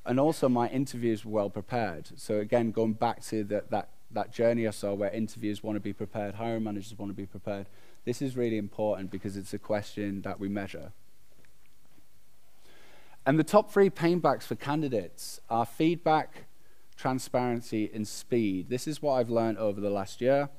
And 0.05 0.19
also 0.19 0.47
my 0.47 0.67
interviews 0.69 1.25
were 1.25 1.31
well 1.31 1.49
prepared. 1.49 2.09
So 2.17 2.39
again, 2.39 2.71
going 2.71 2.93
back 2.93 3.23
to 3.23 3.43
the, 3.43 3.63
that, 3.71 3.89
that 4.11 4.31
journey 4.31 4.67
I 4.67 4.71
saw 4.71 4.93
where 4.93 5.09
interviews 5.09 5.63
want 5.63 5.75
to 5.77 5.79
be 5.79 5.93
prepared, 5.93 6.35
hiring 6.35 6.63
managers 6.63 6.95
want 6.99 7.09
to 7.09 7.15
be 7.15 7.25
prepared, 7.25 7.67
this 8.05 8.21
is 8.21 8.35
really 8.35 8.57
important 8.57 9.11
because 9.11 9.37
it's 9.37 9.53
a 9.53 9.59
question 9.59 10.21
that 10.23 10.39
we 10.39 10.49
measure. 10.49 10.91
And 13.25 13.39
the 13.39 13.43
top 13.43 13.71
three 13.71 13.89
painbacks 13.89 14.43
for 14.43 14.55
candidates 14.55 15.39
are 15.49 15.65
feedback, 15.65 16.45
transparency, 16.97 17.89
and 17.93 18.05
speed. 18.05 18.69
This 18.69 18.87
is 18.87 19.01
what 19.01 19.13
I've 19.13 19.29
learned 19.29 19.57
over 19.57 19.79
the 19.79 19.89
last 19.89 20.19
year. 20.19 20.49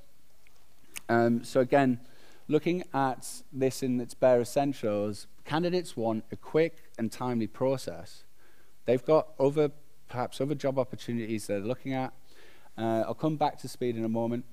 Um, 1.09 1.45
so 1.45 1.61
again, 1.61 2.01
looking 2.49 2.85
at 2.95 3.43
this 3.53 3.83
in 3.83 4.01
its 4.01 4.15
bare 4.15 4.41
essentials, 4.41 5.27
candidates 5.45 5.95
want 5.97 6.25
a 6.33 6.37
quick 6.37 6.91
and 6.99 7.13
timely 7.13 7.47
process. 7.47 8.25
They've 8.87 9.05
got 9.05 9.29
other, 9.39 9.71
perhaps 10.09 10.41
other 10.41 10.55
job 10.55 10.79
opportunities 10.79 11.47
they're 11.47 11.61
looking 11.61 11.93
at. 11.93 12.15
Uh, 12.79 13.05
I'll 13.07 13.15
come 13.15 13.37
back 13.37 13.59
to 13.59 13.69
speed 13.69 13.97
in 13.97 14.05
a 14.05 14.09
moment. 14.09 14.47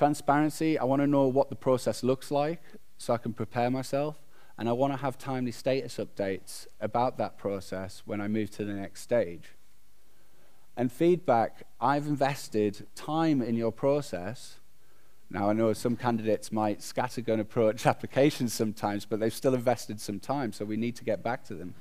Transparency, 0.00 0.78
I 0.78 0.84
want 0.84 1.02
to 1.02 1.06
know 1.06 1.26
what 1.26 1.50
the 1.50 1.56
process 1.56 2.02
looks 2.02 2.30
like 2.30 2.62
so 2.96 3.12
I 3.12 3.18
can 3.18 3.34
prepare 3.34 3.70
myself. 3.70 4.16
And 4.56 4.66
I 4.66 4.72
want 4.72 4.94
to 4.94 4.96
have 4.96 5.18
timely 5.18 5.52
status 5.52 5.98
updates 5.98 6.66
about 6.80 7.18
that 7.18 7.36
process 7.36 8.00
when 8.06 8.18
I 8.18 8.26
move 8.26 8.50
to 8.52 8.64
the 8.64 8.72
next 8.72 9.02
stage. 9.02 9.50
And 10.74 10.90
feedback, 10.90 11.66
I've 11.82 12.06
invested 12.06 12.86
time 12.94 13.42
in 13.42 13.56
your 13.56 13.72
process 13.72 14.60
now, 15.32 15.50
I 15.50 15.52
know 15.52 15.74
some 15.74 15.96
candidates 15.96 16.50
might 16.50 16.78
scattergun 16.80 17.38
approach 17.38 17.84
applications 17.94 18.54
sometimes, 18.54 19.04
but 19.04 19.20
they've 19.20 19.34
still 19.34 19.54
invested 19.54 20.00
some 20.00 20.18
time, 20.18 20.54
so 20.54 20.64
we 20.64 20.78
need 20.78 20.96
to 20.96 21.04
get 21.04 21.22
back 21.22 21.44
to 21.44 21.54
them. 21.54 21.74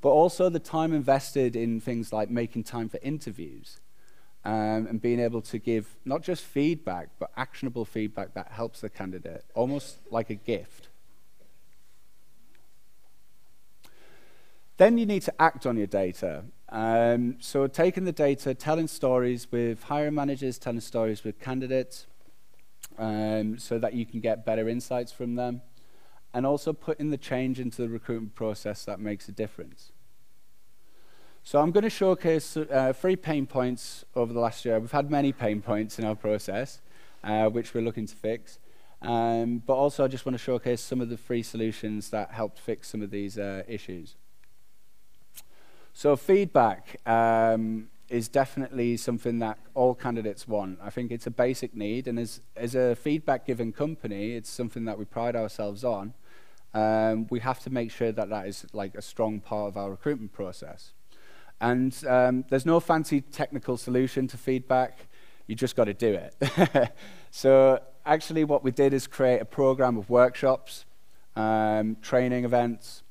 But 0.00 0.10
also 0.10 0.48
the 0.48 0.60
time 0.60 0.94
invested 0.94 1.56
in 1.56 1.80
things 1.80 2.12
like 2.12 2.30
making 2.30 2.62
time 2.62 2.88
for 2.88 3.00
interviews 3.02 3.80
um, 4.44 4.86
and 4.86 5.00
being 5.00 5.20
able 5.20 5.40
to 5.42 5.58
give 5.58 5.96
not 6.04 6.22
just 6.22 6.42
feedback, 6.42 7.08
but 7.18 7.30
actionable 7.36 7.84
feedback 7.84 8.34
that 8.34 8.48
helps 8.52 8.80
the 8.80 8.90
candidate, 8.90 9.44
almost 9.54 9.98
like 10.10 10.30
a 10.30 10.34
gift. 10.34 10.88
Then 14.78 14.98
you 14.98 15.06
need 15.06 15.22
to 15.22 15.34
act 15.40 15.64
on 15.64 15.76
your 15.76 15.86
data. 15.86 16.44
Um, 16.68 17.36
so 17.38 17.66
taking 17.66 18.04
the 18.04 18.12
data, 18.12 18.54
telling 18.54 18.88
stories 18.88 19.46
with 19.52 19.84
hiring 19.84 20.14
managers, 20.14 20.58
telling 20.58 20.80
stories 20.80 21.22
with 21.22 21.38
candidates, 21.38 22.06
um, 22.98 23.58
so 23.58 23.78
that 23.78 23.94
you 23.94 24.06
can 24.06 24.20
get 24.20 24.44
better 24.44 24.68
insights 24.68 25.12
from 25.12 25.36
them, 25.36 25.62
and 26.34 26.46
also 26.46 26.72
putting 26.72 27.10
the 27.10 27.18
change 27.18 27.60
into 27.60 27.82
the 27.82 27.88
recruitment 27.88 28.34
process 28.34 28.84
that 28.86 28.98
makes 28.98 29.28
a 29.28 29.32
difference. 29.32 29.92
So 31.44 31.60
I'm 31.60 31.72
going 31.72 31.82
to 31.82 31.90
showcase 31.90 32.56
uh, 32.56 32.92
three 32.94 33.16
pain 33.16 33.46
points 33.46 34.04
over 34.14 34.32
the 34.32 34.38
last 34.38 34.64
year. 34.64 34.78
We've 34.78 34.92
had 34.92 35.10
many 35.10 35.32
pain 35.32 35.60
points 35.60 35.98
in 35.98 36.04
our 36.04 36.14
process, 36.14 36.80
uh, 37.24 37.48
which 37.48 37.74
we're 37.74 37.82
looking 37.82 38.06
to 38.06 38.14
fix. 38.14 38.60
Um, 39.02 39.60
but 39.66 39.74
also 39.74 40.04
I 40.04 40.08
just 40.08 40.24
want 40.24 40.34
to 40.34 40.42
showcase 40.42 40.80
some 40.80 41.00
of 41.00 41.08
the 41.08 41.16
free 41.16 41.42
solutions 41.42 42.10
that 42.10 42.30
helped 42.30 42.60
fix 42.60 42.88
some 42.88 43.02
of 43.02 43.10
these 43.10 43.38
uh, 43.38 43.64
issues. 43.66 44.14
So 45.92 46.16
feedback. 46.16 47.00
Um, 47.06 47.88
is 48.08 48.28
definitely 48.28 48.94
something 48.94 49.38
that 49.38 49.58
all 49.72 49.94
candidates 49.94 50.46
want. 50.46 50.78
I 50.82 50.90
think 50.90 51.10
it's 51.10 51.26
a 51.26 51.30
basic 51.30 51.74
need, 51.74 52.06
and 52.06 52.18
as, 52.18 52.42
as 52.54 52.74
a 52.74 52.94
feedback-giving 52.94 53.72
company, 53.72 54.32
it's 54.32 54.50
something 54.50 54.84
that 54.84 54.98
we 54.98 55.06
pride 55.06 55.34
ourselves 55.34 55.82
on. 55.82 56.12
Um, 56.74 57.26
we 57.30 57.40
have 57.40 57.60
to 57.60 57.70
make 57.70 57.90
sure 57.90 58.12
that 58.12 58.28
that 58.28 58.46
is 58.46 58.66
like 58.74 58.94
a 58.94 59.00
strong 59.00 59.40
part 59.40 59.68
of 59.68 59.78
our 59.78 59.90
recruitment 59.90 60.32
process. 60.32 60.92
And 61.62 61.96
um, 62.08 62.44
there's 62.50 62.66
no 62.66 62.80
fancy 62.80 63.20
technical 63.20 63.76
solution 63.76 64.26
to 64.26 64.36
feedback. 64.36 65.06
You 65.46 65.54
just 65.54 65.76
got 65.76 65.84
to 65.84 65.94
do 65.94 66.12
it. 66.12 66.92
so 67.30 67.78
actually 68.04 68.42
what 68.42 68.64
we 68.64 68.72
did 68.72 68.92
is 68.92 69.06
create 69.06 69.40
a 69.40 69.44
program 69.44 69.96
of 69.96 70.10
workshops, 70.10 70.84
um, 71.36 71.96
training 72.02 72.44
events, 72.44 73.04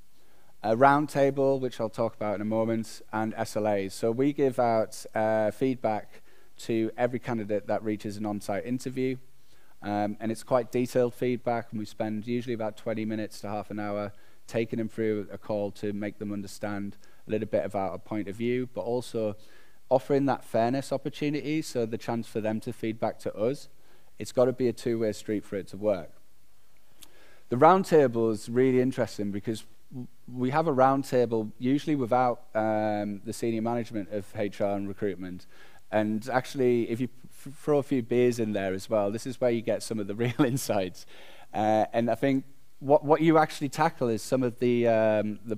a 0.64 0.76
roundtable, 0.76 1.62
which 1.62 1.80
I'll 1.80 1.90
talk 1.90 2.14
about 2.14 2.36
in 2.36 2.42
a 2.42 2.46
moment, 2.46 3.02
and 3.14 3.34
SLAs. 3.36 3.94
So 3.94 4.12
we 4.12 4.34
give 4.34 4.60
out 4.60 5.06
uh, 5.16 5.52
feedback 5.52 6.22
to 6.60 6.92
every 6.98 7.20
candidate 7.20 7.68
that 7.68 7.82
reaches 7.86 8.18
an 8.18 8.26
on-site 8.26 8.66
interview, 8.66 9.16
um, 9.82 10.18
and 10.20 10.30
it's 10.30 10.44
quite 10.44 10.74
detailed 10.74 11.16
feedback, 11.16 11.68
and 11.72 11.80
we 11.80 11.86
spend 11.86 12.28
usually 12.28 12.54
about 12.54 12.76
20 12.76 13.06
minutes 13.06 13.40
to 13.42 13.48
half 13.48 13.72
an 13.72 13.80
hour 13.80 14.12
taking 14.46 14.78
them 14.78 14.90
through 14.90 15.28
a 15.32 15.38
call 15.38 15.72
to 15.72 15.94
make 15.94 16.20
them 16.20 16.34
understand 16.34 16.98
a 17.28 17.32
little 17.32 17.48
bit 17.48 17.66
about 17.66 17.94
a 17.94 17.98
point 17.98 18.28
of 18.28 18.36
view, 18.36 18.70
but 18.74 18.82
also 18.82 19.36
offering 19.90 20.26
that 20.26 20.44
fairness 20.44 20.92
opportunity, 20.92 21.62
so 21.62 21.86
the 21.86 21.98
chance 21.98 22.28
for 22.28 22.40
them 22.40 22.60
to 22.62 22.72
feedback 22.72 23.20
to 23.20 23.36
us. 23.36 23.68
It's 24.20 24.32
got 24.32 24.46
to 24.46 24.54
be 24.54 24.68
a 24.68 24.74
two-way 24.74 25.12
street 25.14 25.44
for 25.44 25.58
it 25.58 25.68
to 25.70 25.78
work. 25.78 26.12
The 27.50 27.58
roundtable 27.58 28.32
is 28.32 28.48
really 28.48 28.80
interesting 28.80 29.32
because 29.32 29.66
we 30.34 30.52
have 30.52 30.68
a 30.68 30.74
roundtable 30.74 31.52
usually 31.60 31.96
without 31.96 32.44
um, 32.56 33.22
the 33.26 33.34
senior 33.34 33.62
management 33.62 34.10
of 34.12 34.26
HR 34.34 34.64
and 34.64 34.88
recruitment. 34.88 35.46
And 35.92 36.28
actually, 36.30 36.90
if 36.90 37.02
you 37.02 37.10
throw 37.32 37.80
a 37.80 37.84
few 37.84 38.02
beers 38.02 38.40
in 38.40 38.54
there 38.54 38.74
as 38.74 38.90
well, 38.90 39.12
this 39.12 39.28
is 39.28 39.42
where 39.42 39.52
you 39.52 39.62
get 39.62 39.84
some 39.84 40.00
of 40.00 40.08
the 40.08 40.16
real 40.24 40.40
insights. 40.40 41.06
Uh, 41.54 41.86
and 41.92 42.10
I 42.10 42.16
think 42.16 42.46
what, 42.80 43.04
what 43.04 43.22
you 43.22 43.38
actually 43.38 43.70
tackle 43.70 44.08
is 44.08 44.22
some 44.22 44.44
of 44.44 44.60
the, 44.60 44.88
um, 44.88 45.40
the, 45.46 45.58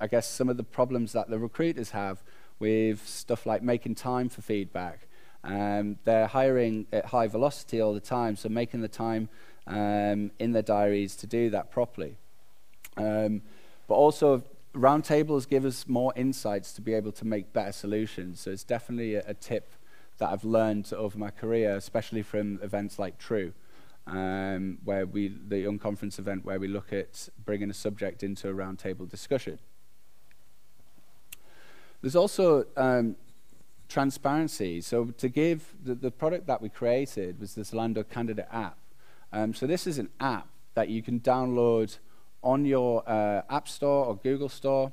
I 0.00 0.06
guess, 0.06 0.28
some 0.28 0.48
of 0.48 0.56
the 0.56 0.64
problems 0.64 1.12
that 1.12 1.28
the 1.28 1.38
recruiters 1.38 1.90
have 1.90 2.22
with 2.58 3.06
stuff 3.06 3.46
like 3.46 3.62
making 3.62 3.94
time 3.94 4.28
for 4.28 4.42
feedback. 4.42 5.06
Um, 5.44 5.98
they're 6.04 6.26
hiring 6.26 6.86
at 6.92 7.06
high 7.06 7.28
velocity 7.28 7.80
all 7.80 7.94
the 7.94 8.00
time, 8.00 8.36
so 8.36 8.48
making 8.48 8.80
the 8.80 8.88
time 8.88 9.28
um, 9.66 10.30
in 10.38 10.52
their 10.52 10.62
diaries 10.62 11.14
to 11.16 11.26
do 11.26 11.50
that 11.50 11.70
properly. 11.70 12.16
Um, 12.96 13.42
but 13.86 13.94
also, 13.94 14.42
roundtables 14.74 15.48
give 15.48 15.64
us 15.64 15.86
more 15.86 16.12
insights 16.16 16.72
to 16.72 16.80
be 16.80 16.94
able 16.94 17.12
to 17.12 17.24
make 17.24 17.52
better 17.52 17.72
solutions. 17.72 18.40
So 18.40 18.50
it's 18.50 18.64
definitely 18.64 19.14
a, 19.14 19.24
a 19.26 19.34
tip 19.34 19.72
that 20.18 20.30
I've 20.30 20.44
learned 20.44 20.92
over 20.92 21.16
my 21.18 21.30
career, 21.30 21.76
especially 21.76 22.22
from 22.22 22.58
events 22.62 22.98
like 22.98 23.18
True, 23.18 23.52
um, 24.06 24.78
where 24.84 25.06
we, 25.06 25.28
the 25.28 25.64
unconference 25.64 26.18
event 26.18 26.44
where 26.44 26.58
we 26.58 26.66
look 26.66 26.92
at 26.92 27.28
bringing 27.44 27.70
a 27.70 27.74
subject 27.74 28.22
into 28.22 28.48
a 28.48 28.52
roundtable 28.52 29.08
discussion. 29.08 29.58
There's 32.00 32.16
also 32.16 32.64
um, 32.76 33.16
transparency. 33.88 34.80
So 34.80 35.06
to 35.06 35.28
give, 35.28 35.74
the, 35.82 35.94
the 35.94 36.10
product 36.10 36.46
that 36.46 36.62
we 36.62 36.68
created 36.68 37.40
was 37.40 37.54
this 37.54 37.72
Zalando 37.72 38.08
Candidate 38.08 38.46
app. 38.52 38.78
Um, 39.32 39.52
so 39.52 39.66
this 39.66 39.86
is 39.86 39.98
an 39.98 40.10
app 40.20 40.48
that 40.74 40.88
you 40.88 41.02
can 41.02 41.20
download 41.20 41.98
on 42.42 42.64
your 42.64 43.02
uh, 43.08 43.42
App 43.50 43.68
Store 43.68 44.06
or 44.06 44.16
Google 44.16 44.48
Store. 44.48 44.92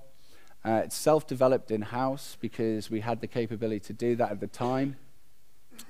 Uh, 0.65 0.81
it's 0.83 0.95
self-developed 0.95 1.69
in-house 1.69 2.37
because 2.41 2.89
we 2.89 3.01
had 3.01 3.21
the 3.21 3.27
capability 3.27 3.79
to 3.79 3.93
do 3.93 4.15
that 4.15 4.31
at 4.31 4.39
the 4.39 4.47
time. 4.47 4.95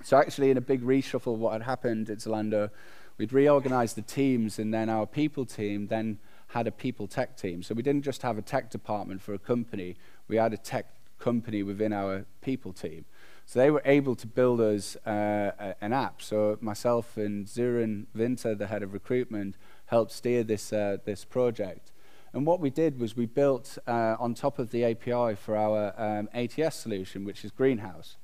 So 0.03 0.17
actually, 0.17 0.51
in 0.51 0.57
a 0.57 0.61
big 0.61 0.81
reshuffle, 0.81 1.37
what 1.37 1.53
had 1.53 1.61
happened 1.61 2.09
at 2.09 2.17
Zalando, 2.17 2.69
we'd 3.17 3.31
reorganized 3.31 3.95
the 3.95 4.01
teams, 4.01 4.59
and 4.59 4.73
then 4.73 4.89
our 4.89 5.05
people 5.05 5.45
team 5.45 5.87
then 5.87 6.17
had 6.47 6.67
a 6.67 6.71
people 6.71 7.07
tech 7.07 7.37
team. 7.37 7.63
So 7.63 7.73
we 7.73 7.83
didn't 7.83 8.03
just 8.03 8.21
have 8.21 8.37
a 8.37 8.41
tech 8.41 8.69
department 8.69 9.21
for 9.21 9.33
a 9.33 9.39
company, 9.39 9.95
we 10.27 10.35
had 10.35 10.53
a 10.53 10.57
tech 10.57 10.94
company 11.25 11.63
within 11.63 11.91
our 11.91 12.25
people 12.41 12.71
team. 12.71 13.03
So 13.47 13.57
they 13.57 13.71
were 13.71 13.81
able 13.97 14.15
to 14.15 14.27
build 14.27 14.61
us 14.61 14.95
uh, 15.07 15.73
an 15.81 15.91
app. 15.91 16.21
So 16.21 16.57
myself 16.61 17.17
and 17.17 17.47
Zuren 17.47 18.05
Winter, 18.13 18.53
the 18.53 18.67
head 18.67 18.83
of 18.83 18.93
recruitment, 18.93 19.55
helped 19.87 20.11
steer 20.11 20.43
this, 20.43 20.71
uh, 20.71 20.97
this 21.03 21.25
project. 21.25 21.91
And 22.33 22.45
what 22.45 22.59
we 22.59 22.69
did 22.69 22.99
was 22.99 23.15
we 23.15 23.25
built 23.25 23.77
uh, 23.87 24.15
on 24.19 24.35
top 24.35 24.59
of 24.59 24.69
the 24.69 24.83
API 24.83 25.35
for 25.35 25.55
our 25.55 25.93
um, 25.97 26.29
ATS 26.33 26.75
solution, 26.75 27.25
which 27.25 27.43
is 27.45 27.51
Greenhouse. 27.51 28.17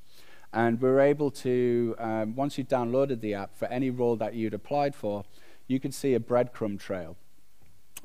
And 0.54 0.80
we 0.82 0.90
were 0.90 1.00
able 1.00 1.32
to, 1.46 1.96
um, 1.98 2.36
once 2.36 2.58
you 2.58 2.64
downloaded 2.64 3.22
the 3.22 3.34
app, 3.34 3.56
for 3.56 3.68
any 3.70 3.90
role 3.90 4.18
that 4.18 4.34
you'd 4.36 4.54
applied 4.54 4.94
for, 4.94 5.24
you 5.68 5.80
could 5.80 5.94
see 5.94 6.14
a 6.14 6.20
breadcrumb 6.20 6.78
trail 6.80 7.16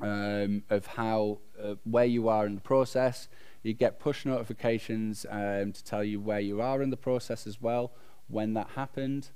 um, 0.01 0.63
of 0.69 0.87
how, 0.87 1.39
uh, 1.61 1.75
where 1.83 2.05
you 2.05 2.29
are 2.29 2.45
in 2.45 2.55
the 2.55 2.61
process, 2.61 3.27
you 3.67 3.73
get 3.73 3.99
push 3.99 4.25
notifications 4.25 5.25
um, 5.29 5.71
to 5.73 5.83
tell 5.83 6.03
you 6.03 6.19
where 6.19 6.39
you 6.39 6.61
are 6.61 6.81
in 6.81 6.89
the 6.89 6.97
process 6.97 7.45
as 7.45 7.61
well, 7.61 7.91
when 8.27 8.53
that 8.53 8.69
happened. 8.75 9.29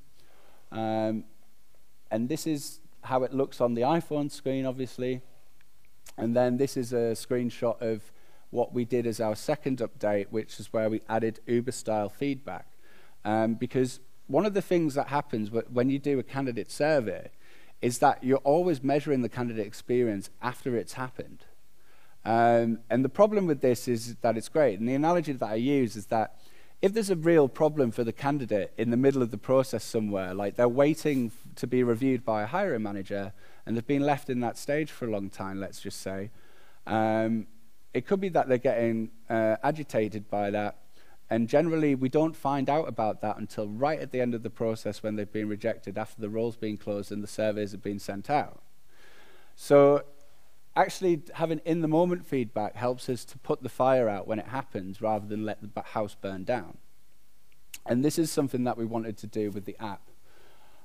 Um, 0.72 1.26
and 2.10 2.30
this 2.30 2.48
is 2.48 2.80
how 3.04 3.24
it 3.24 3.34
looks 3.34 3.62
on 3.62 3.74
the 3.74 3.82
iPhone 3.82 4.32
screen, 4.32 4.66
obviously. 4.66 5.22
And 6.18 6.36
then 6.36 6.58
this 6.58 6.78
is 6.78 6.94
a 6.94 7.14
screenshot 7.14 7.82
of 7.82 8.12
what 8.50 8.74
we 8.74 8.86
did 8.86 9.08
as 9.08 9.20
our 9.20 9.36
second 9.36 9.80
update, 9.80 10.28
which 10.30 10.60
is 10.60 10.74
where 10.74 10.90
we 10.90 11.02
added 11.08 11.40
Uber-style 11.48 12.10
feedback. 12.10 12.68
Um, 13.24 13.56
because 13.56 14.00
one 14.28 14.46
of 14.46 14.54
the 14.54 14.62
things 14.62 14.94
that 14.96 15.08
happens 15.08 15.52
when 15.52 15.90
you 15.90 16.00
do 16.00 16.20
a 16.20 16.24
candidate 16.24 16.72
survey 16.72 17.32
is 17.82 18.00
that 18.00 18.24
you're 18.24 18.38
always 18.40 18.84
measuring 18.84 19.22
the 19.22 19.30
candidate 19.30 19.66
experience 19.66 20.30
after 20.42 20.76
it's 20.76 20.94
happened. 20.94 21.46
Um, 22.24 22.80
and 22.90 23.04
the 23.04 23.10
problem 23.10 23.48
with 23.48 23.62
this 23.62 23.88
is 23.88 24.16
that 24.22 24.38
it's 24.38 24.50
great. 24.50 24.80
And 24.80 24.88
the 24.88 24.94
analogy 24.94 25.34
that 25.34 25.50
I 25.50 25.56
use 25.56 25.96
is 25.96 26.08
that 26.08 26.38
if 26.82 26.94
there's 26.94 27.10
a 27.10 27.16
real 27.16 27.48
problem 27.48 27.92
for 27.92 28.04
the 28.04 28.14
candidate 28.14 28.74
in 28.78 28.90
the 28.90 28.98
middle 28.98 29.22
of 29.22 29.32
the 29.32 29.38
process 29.38 29.84
somewhere, 29.84 30.34
like 30.34 30.56
they're 30.56 30.68
waiting 30.68 31.32
to 31.56 31.68
be 31.68 31.84
reviewed 31.84 32.26
by 32.26 32.42
a 32.44 32.48
hiring 32.48 32.84
manager 32.84 33.34
and 33.66 33.76
they've 33.76 33.86
been 33.86 34.02
left 34.02 34.30
in 34.30 34.40
that 34.40 34.58
stage 34.58 34.92
for 34.92 35.08
a 35.08 35.12
long 35.12 35.30
time, 35.30 35.60
let's 35.60 35.80
just 35.80 36.02
say, 36.02 36.32
um, 36.88 37.46
it 37.94 38.08
could 38.08 38.20
be 38.20 38.30
that 38.30 38.48
they're 38.48 38.58
getting 38.58 39.12
uh, 39.30 39.58
agitated 39.64 40.30
by 40.30 40.50
that. 40.50 40.78
And 41.30 41.48
generally, 41.48 41.96
we 41.96 42.10
don't 42.10 42.36
find 42.36 42.70
out 42.70 42.90
about 42.90 43.22
that 43.22 43.38
until 43.38 43.68
right 43.68 44.00
at 44.00 44.12
the 44.12 44.20
end 44.20 44.34
of 44.34 44.44
the 44.44 44.50
process 44.50 45.02
when 45.02 45.16
they've 45.16 45.32
been 45.32 45.48
rejected, 45.48 45.98
after 45.98 46.20
the 46.20 46.30
role's 46.30 46.58
been 46.58 46.78
closed 46.78 47.12
and 47.12 47.24
the 47.24 47.28
surveys 47.28 47.72
have 47.72 47.84
been 47.84 48.00
sent 48.00 48.30
out. 48.30 48.62
So 49.56 50.04
actually 50.76 51.22
having 51.34 51.60
in 51.66 51.82
the 51.82 51.88
moment 51.88 52.26
feedback 52.26 52.76
helps 52.76 53.10
us 53.10 53.26
to 53.26 53.38
put 53.40 53.62
the 53.64 53.70
fire 53.70 54.08
out 54.08 54.28
when 54.28 54.40
it 54.40 54.48
happens 54.48 55.02
rather 55.02 55.28
than 55.28 55.46
let 55.46 55.60
the 55.62 55.82
house 55.82 56.16
burn 56.20 56.44
down. 56.44 56.78
And 57.86 58.06
this 58.06 58.20
is 58.20 58.32
something 58.32 58.64
that 58.64 58.78
we 58.78 58.86
wanted 58.86 59.18
to 59.18 59.28
do 59.28 59.52
with 59.52 59.66
the 59.66 59.76
app. 59.80 60.02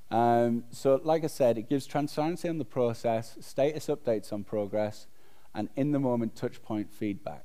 Um, 0.09 0.63
so, 0.71 0.99
like 1.03 1.23
I 1.23 1.27
said, 1.27 1.57
it 1.57 1.69
gives 1.69 1.85
transparency 1.85 2.47
on 2.47 2.57
the 2.57 2.65
process, 2.65 3.37
status 3.41 3.87
updates 3.87 4.31
on 4.31 4.43
progress, 4.43 5.07
and 5.53 5.69
in 5.75 5.91
the 5.91 5.99
moment 5.99 6.35
touchpoint 6.35 6.91
feedback. 6.91 7.43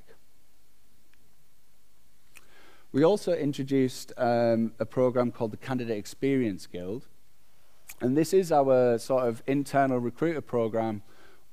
We 2.91 3.03
also 3.03 3.33
introduced 3.33 4.13
um, 4.17 4.73
a 4.79 4.85
program 4.85 5.31
called 5.31 5.51
the 5.51 5.57
Candidate 5.57 5.97
Experience 5.97 6.67
Guild. 6.67 7.07
And 8.01 8.15
this 8.15 8.33
is 8.33 8.51
our 8.51 8.97
sort 8.97 9.27
of 9.27 9.41
internal 9.47 9.97
recruiter 9.97 10.41
program 10.41 11.01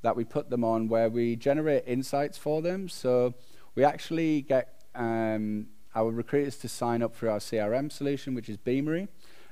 that 0.03 0.17
we 0.17 0.25
put 0.25 0.51
them 0.51 0.65
on 0.65 0.89
where 0.89 1.09
we 1.09 1.37
generate 1.37 1.85
insights 1.87 2.39
for 2.39 2.63
them. 2.63 2.89
So 2.89 3.35
we 3.75 3.85
actually 3.85 4.43
get 4.43 4.83
um, 4.95 5.67
our 5.95 6.11
recruiters 6.11 6.57
to 6.59 6.69
sign 6.69 7.03
up 7.03 7.15
for 7.15 7.29
our 7.29 7.39
CRM 7.39 7.91
solution, 7.93 8.35
which 8.35 8.49
is 8.49 8.57
Beamery. 8.57 9.09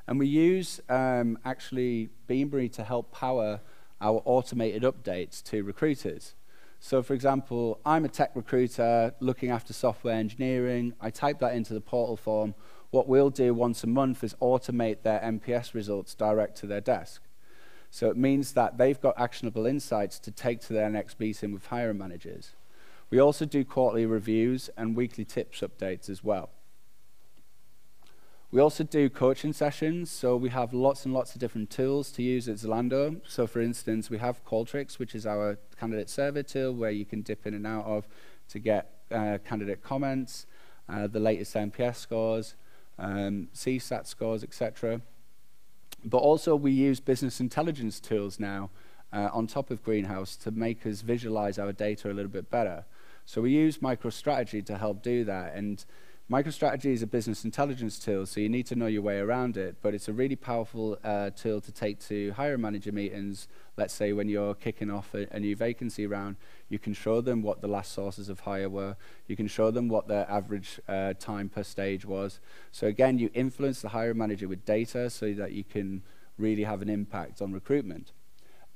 And 0.06 0.18
we 0.18 0.26
use 0.26 0.80
um, 0.88 1.38
actually 1.44 2.08
Beamery 2.26 2.68
to 2.70 2.84
help 2.84 3.12
power 3.12 3.60
our 4.00 4.22
automated 4.24 4.82
updates 4.82 5.42
to 5.44 5.62
recruiters. 5.62 6.34
So 6.80 7.02
for 7.02 7.14
example, 7.14 7.80
I'm 7.84 8.04
a 8.04 8.08
tech 8.08 8.30
recruiter 8.34 9.12
looking 9.20 9.50
after 9.50 9.72
software 9.72 10.14
engineering. 10.14 10.94
I 11.00 11.10
type 11.10 11.40
that 11.40 11.54
into 11.54 11.74
the 11.74 11.80
portal 11.80 12.16
form. 12.16 12.54
What 12.90 13.08
we'll 13.08 13.30
do 13.30 13.52
once 13.52 13.84
a 13.84 13.88
month 13.88 14.24
is 14.24 14.34
automate 14.40 15.02
their 15.02 15.20
NPS 15.20 15.74
results 15.74 16.14
direct 16.14 16.56
to 16.58 16.66
their 16.66 16.80
desk. 16.80 17.22
So 17.90 18.10
it 18.10 18.16
means 18.16 18.52
that 18.52 18.78
they've 18.78 19.00
got 19.00 19.18
actionable 19.18 19.66
insights 19.66 20.18
to 20.20 20.30
take 20.30 20.60
to 20.62 20.72
their 20.72 20.90
next 20.90 21.18
meeting 21.18 21.52
with 21.52 21.66
hiring 21.66 21.98
managers. 21.98 22.52
We 23.10 23.18
also 23.18 23.44
do 23.44 23.64
quarterly 23.64 24.04
reviews 24.04 24.68
and 24.76 24.94
weekly 24.94 25.24
tips 25.24 25.60
updates 25.60 26.10
as 26.10 26.22
well. 26.22 26.50
We 28.50 28.60
also 28.60 28.82
do 28.82 29.10
coaching 29.10 29.52
sessions, 29.52 30.10
so 30.10 30.34
we 30.34 30.48
have 30.48 30.72
lots 30.72 31.04
and 31.04 31.12
lots 31.12 31.34
of 31.34 31.40
different 31.40 31.68
tools 31.68 32.10
to 32.12 32.22
use 32.22 32.48
at 32.48 32.56
Zalando. 32.56 33.20
So 33.26 33.46
for 33.46 33.60
instance, 33.60 34.08
we 34.08 34.18
have 34.18 34.42
Qualtrics, 34.44 34.98
which 34.98 35.14
is 35.14 35.26
our 35.26 35.58
candidate 35.78 36.08
survey 36.08 36.42
tool 36.42 36.72
where 36.72 36.90
you 36.90 37.04
can 37.04 37.20
dip 37.20 37.46
in 37.46 37.52
and 37.52 37.66
out 37.66 37.84
of 37.84 38.08
to 38.48 38.58
get 38.58 38.90
uh, 39.10 39.36
candidate 39.44 39.82
comments, 39.82 40.46
uh, 40.88 41.06
the 41.06 41.20
latest 41.20 41.54
NPS 41.54 41.96
scores, 41.96 42.54
um, 42.98 43.48
CSAT 43.54 44.06
scores, 44.06 44.42
etc. 44.42 45.02
But 46.04 46.18
also 46.18 46.54
we 46.54 46.72
use 46.72 47.00
business 47.00 47.40
intelligence 47.40 48.00
tools 48.00 48.38
now 48.38 48.70
uh, 49.12 49.28
on 49.32 49.46
top 49.46 49.70
of 49.70 49.82
Greenhouse 49.82 50.36
to 50.36 50.50
make 50.50 50.86
us 50.86 51.00
visualize 51.00 51.58
our 51.58 51.72
data 51.72 52.10
a 52.10 52.14
little 52.14 52.30
bit 52.30 52.50
better. 52.50 52.84
So 53.24 53.42
we 53.42 53.50
use 53.50 53.78
MicroStrategy 53.78 54.64
to 54.66 54.78
help 54.78 55.02
do 55.02 55.24
that. 55.24 55.54
And 55.54 55.84
MicroStrategy 56.30 56.92
is 56.92 57.00
a 57.00 57.06
business 57.06 57.42
intelligence 57.46 57.98
tool, 57.98 58.26
so 58.26 58.38
you 58.38 58.50
need 58.50 58.66
to 58.66 58.76
know 58.76 58.84
your 58.84 59.00
way 59.00 59.18
around 59.18 59.56
it, 59.56 59.76
but 59.80 59.94
it's 59.94 60.08
a 60.08 60.12
really 60.12 60.36
powerful 60.36 60.98
uh, 61.02 61.30
tool 61.30 61.58
to 61.58 61.72
take 61.72 61.98
to 62.00 62.32
hiring 62.32 62.60
manager 62.60 62.92
meetings. 62.92 63.48
Let's 63.78 63.94
say 63.94 64.12
when 64.12 64.28
you're 64.28 64.54
kicking 64.54 64.90
off 64.90 65.14
a, 65.14 65.26
a, 65.34 65.40
new 65.40 65.56
vacancy 65.56 66.06
round, 66.06 66.36
you 66.68 66.78
can 66.78 66.92
show 66.92 67.22
them 67.22 67.40
what 67.40 67.62
the 67.62 67.66
last 67.66 67.92
sources 67.92 68.28
of 68.28 68.40
hire 68.40 68.68
were. 68.68 68.98
You 69.26 69.36
can 69.36 69.46
show 69.46 69.70
them 69.70 69.88
what 69.88 70.06
their 70.06 70.30
average 70.30 70.78
uh, 70.86 71.14
time 71.14 71.48
per 71.48 71.62
stage 71.62 72.04
was. 72.04 72.40
So 72.72 72.86
again, 72.86 73.18
you 73.18 73.30
influence 73.32 73.80
the 73.80 73.88
hiring 73.88 74.18
manager 74.18 74.48
with 74.48 74.66
data 74.66 75.08
so 75.08 75.32
that 75.32 75.52
you 75.52 75.64
can 75.64 76.02
really 76.36 76.64
have 76.64 76.82
an 76.82 76.90
impact 76.90 77.40
on 77.40 77.54
recruitment. 77.54 78.12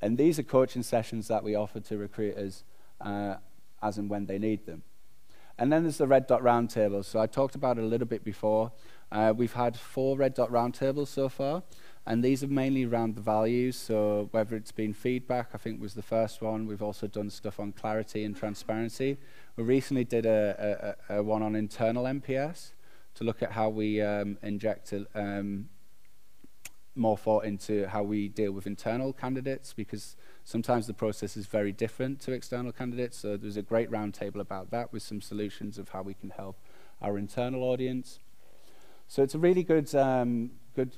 And 0.01 0.17
these 0.17 0.39
are 0.39 0.43
coaching 0.43 0.83
sessions 0.83 1.29
that 1.29 1.45
we 1.45 1.55
offer 1.55 1.81
to 1.81 1.99
recruiters 1.99 2.65
uh, 2.99 3.35
as 3.83 3.99
and 3.99 4.09
when 4.09 4.25
they 4.25 4.39
need 4.39 4.65
them. 4.65 4.85
And 5.63 5.73
then 5.73 5.85
there's 5.85 5.99
the 5.99 6.09
red 6.09 6.27
dot 6.27 6.43
roundtables. 6.43 7.05
So 7.05 7.21
I 7.21 7.29
talked 7.29 7.55
about 7.55 7.79
it 7.79 7.85
a 7.85 7.87
little 7.87 8.09
bit 8.09 8.25
before. 8.25 8.73
Uh, 9.13 9.33
we've 9.37 9.53
had 9.53 9.77
four 9.77 10.17
red 10.17 10.35
dot 10.35 10.51
roundtables 10.51 11.07
so 11.07 11.29
far, 11.29 11.63
and 12.05 12.25
these 12.25 12.43
are 12.43 12.49
mainly 12.49 12.85
around 12.85 13.15
the 13.15 13.21
values. 13.21 13.77
So 13.77 14.29
whether 14.33 14.57
it's 14.57 14.73
been 14.73 14.93
feedback, 14.93 15.51
I 15.55 15.59
think 15.59 15.81
was 15.81 15.95
the 15.95 16.03
first 16.03 16.43
one. 16.43 16.67
We've 16.67 16.83
also 16.83 17.07
done 17.07 17.31
stuff 17.31 17.61
on 17.61 17.71
clarity 17.71 18.25
and 18.25 18.37
transparency. 18.37 19.19
We 19.55 19.63
recently 19.63 20.03
did 20.03 20.27
a, 20.27 20.97
a, 21.09 21.19
a 21.19 21.23
one 21.23 21.45
on 21.45 21.55
internal 21.55 22.07
NPS 22.07 22.73
to 23.15 23.23
look 23.23 23.41
at 23.41 23.53
how 23.53 23.69
we 23.69 24.03
um, 24.03 24.39
inject 24.43 24.93
um, 25.15 25.69
more 26.95 27.17
thought 27.17 27.45
into 27.45 27.87
how 27.89 28.03
we 28.03 28.29
deal 28.29 28.53
with 28.53 28.67
internal 28.67 29.13
candidates 29.13 29.73
because 29.73 30.17
sometimes 30.45 30.87
the 30.87 30.95
process 30.95 31.37
is 31.37 31.47
very 31.47 31.73
different 31.73 32.21
to 32.21 32.33
external 32.33 32.73
candidates. 32.73 33.17
So 33.17 33.37
there's 33.37 33.57
a 33.57 33.63
great 33.63 33.91
roundtable 33.91 34.41
about 34.41 34.71
that 34.71 34.93
with 34.93 35.03
some 35.03 35.21
solutions 35.21 35.79
of 35.79 35.91
how 35.91 36.03
we 36.03 36.15
can 36.15 36.31
help 36.31 36.59
our 37.01 37.19
internal 37.19 37.63
audience. 37.63 38.19
So 39.09 39.23
it's 39.23 39.35
a 39.35 39.39
really 39.39 39.63
good, 39.63 39.95
um, 39.95 40.53
good, 40.75 40.97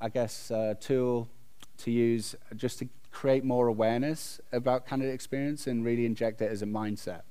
I 0.00 0.08
guess, 0.08 0.50
uh, 0.50 0.74
tool 0.80 1.28
to 1.78 1.90
use 1.90 2.34
just 2.56 2.78
to 2.80 2.88
create 3.10 3.44
more 3.44 3.66
awareness 3.66 4.40
about 4.52 4.86
candidate 4.86 5.14
experience 5.14 5.66
and 5.66 5.84
really 5.84 6.06
inject 6.06 6.42
it 6.42 6.50
as 6.50 6.62
a 6.62 6.66
mindset. 6.66 7.22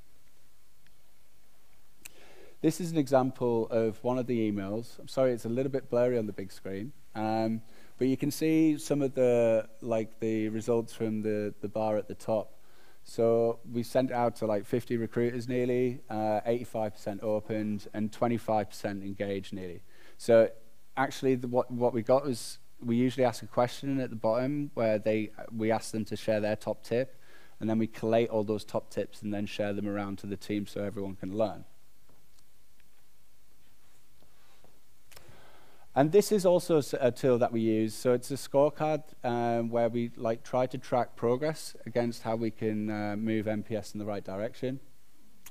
This 2.61 2.81
is 2.81 2.91
an 2.91 2.97
example 2.97 3.67
of 3.69 4.03
one 4.03 4.17
of 4.17 4.27
the 4.27 4.51
emails. 4.51 4.99
I'm 4.99 5.07
sorry, 5.07 5.31
it's 5.31 5.45
a 5.45 5.49
little 5.49 5.71
bit 5.71 5.89
blurry 5.89 6.17
on 6.17 6.25
the 6.25 6.33
big 6.33 6.51
screen. 6.51 6.91
Um, 7.15 7.61
but 7.99 8.07
you 8.07 8.17
can 8.17 8.31
see 8.31 8.77
some 8.77 9.01
of 9.01 9.13
the 9.13 9.67
like 9.81 10.19
the 10.21 10.47
results 10.49 10.93
from 10.93 11.21
the, 11.21 11.53
the 11.61 11.67
bar 11.67 11.97
at 11.97 12.07
the 12.07 12.15
top. 12.15 12.55
So 13.03 13.59
we 13.69 13.83
sent 13.83 14.11
out 14.11 14.37
to 14.37 14.45
like 14.45 14.65
50 14.65 14.97
recruiters 14.97 15.47
nearly, 15.49 15.99
85% 16.09 17.23
uh, 17.23 17.25
opened, 17.25 17.87
and 17.93 18.11
25% 18.11 18.85
engaged 19.03 19.53
nearly. 19.53 19.81
So 20.17 20.49
actually, 20.95 21.35
the, 21.35 21.47
what 21.47 21.69
what 21.69 21.93
we 21.93 22.01
got 22.01 22.25
was 22.25 22.59
we 22.81 22.95
usually 22.95 23.25
ask 23.25 23.43
a 23.43 23.47
question 23.47 23.99
at 23.99 24.09
the 24.09 24.15
bottom 24.15 24.71
where 24.75 24.97
they 24.97 25.31
we 25.55 25.69
ask 25.69 25.91
them 25.91 26.05
to 26.05 26.15
share 26.15 26.39
their 26.39 26.55
top 26.55 26.83
tip, 26.83 27.19
and 27.59 27.69
then 27.69 27.77
we 27.77 27.87
collate 27.87 28.29
all 28.29 28.45
those 28.45 28.63
top 28.63 28.89
tips 28.89 29.21
and 29.21 29.33
then 29.33 29.45
share 29.45 29.73
them 29.73 29.87
around 29.87 30.19
to 30.19 30.27
the 30.27 30.37
team 30.37 30.65
so 30.65 30.83
everyone 30.83 31.15
can 31.15 31.35
learn. 31.35 31.65
And 35.95 36.11
this 36.11 36.31
is 36.31 36.45
also 36.45 36.81
a 36.99 37.11
tool 37.11 37.39
that 37.39 37.51
we 37.51 37.61
use. 37.61 37.95
So 37.95 38.13
it's 38.13 38.29
a 38.29 38.35
scorecard 38.35 39.03
um, 39.23 39.69
where 39.69 39.89
we 39.89 40.11
like 40.15 40.43
try 40.43 40.67
to 40.67 40.77
track 40.77 41.15
progress 41.15 41.75
against 41.85 42.21
how 42.21 42.35
we 42.35 42.51
can 42.51 42.89
uh, 42.89 43.15
move 43.17 43.47
NPS 43.47 43.95
in 43.95 43.99
the 43.99 44.05
right 44.05 44.23
direction. 44.23 44.79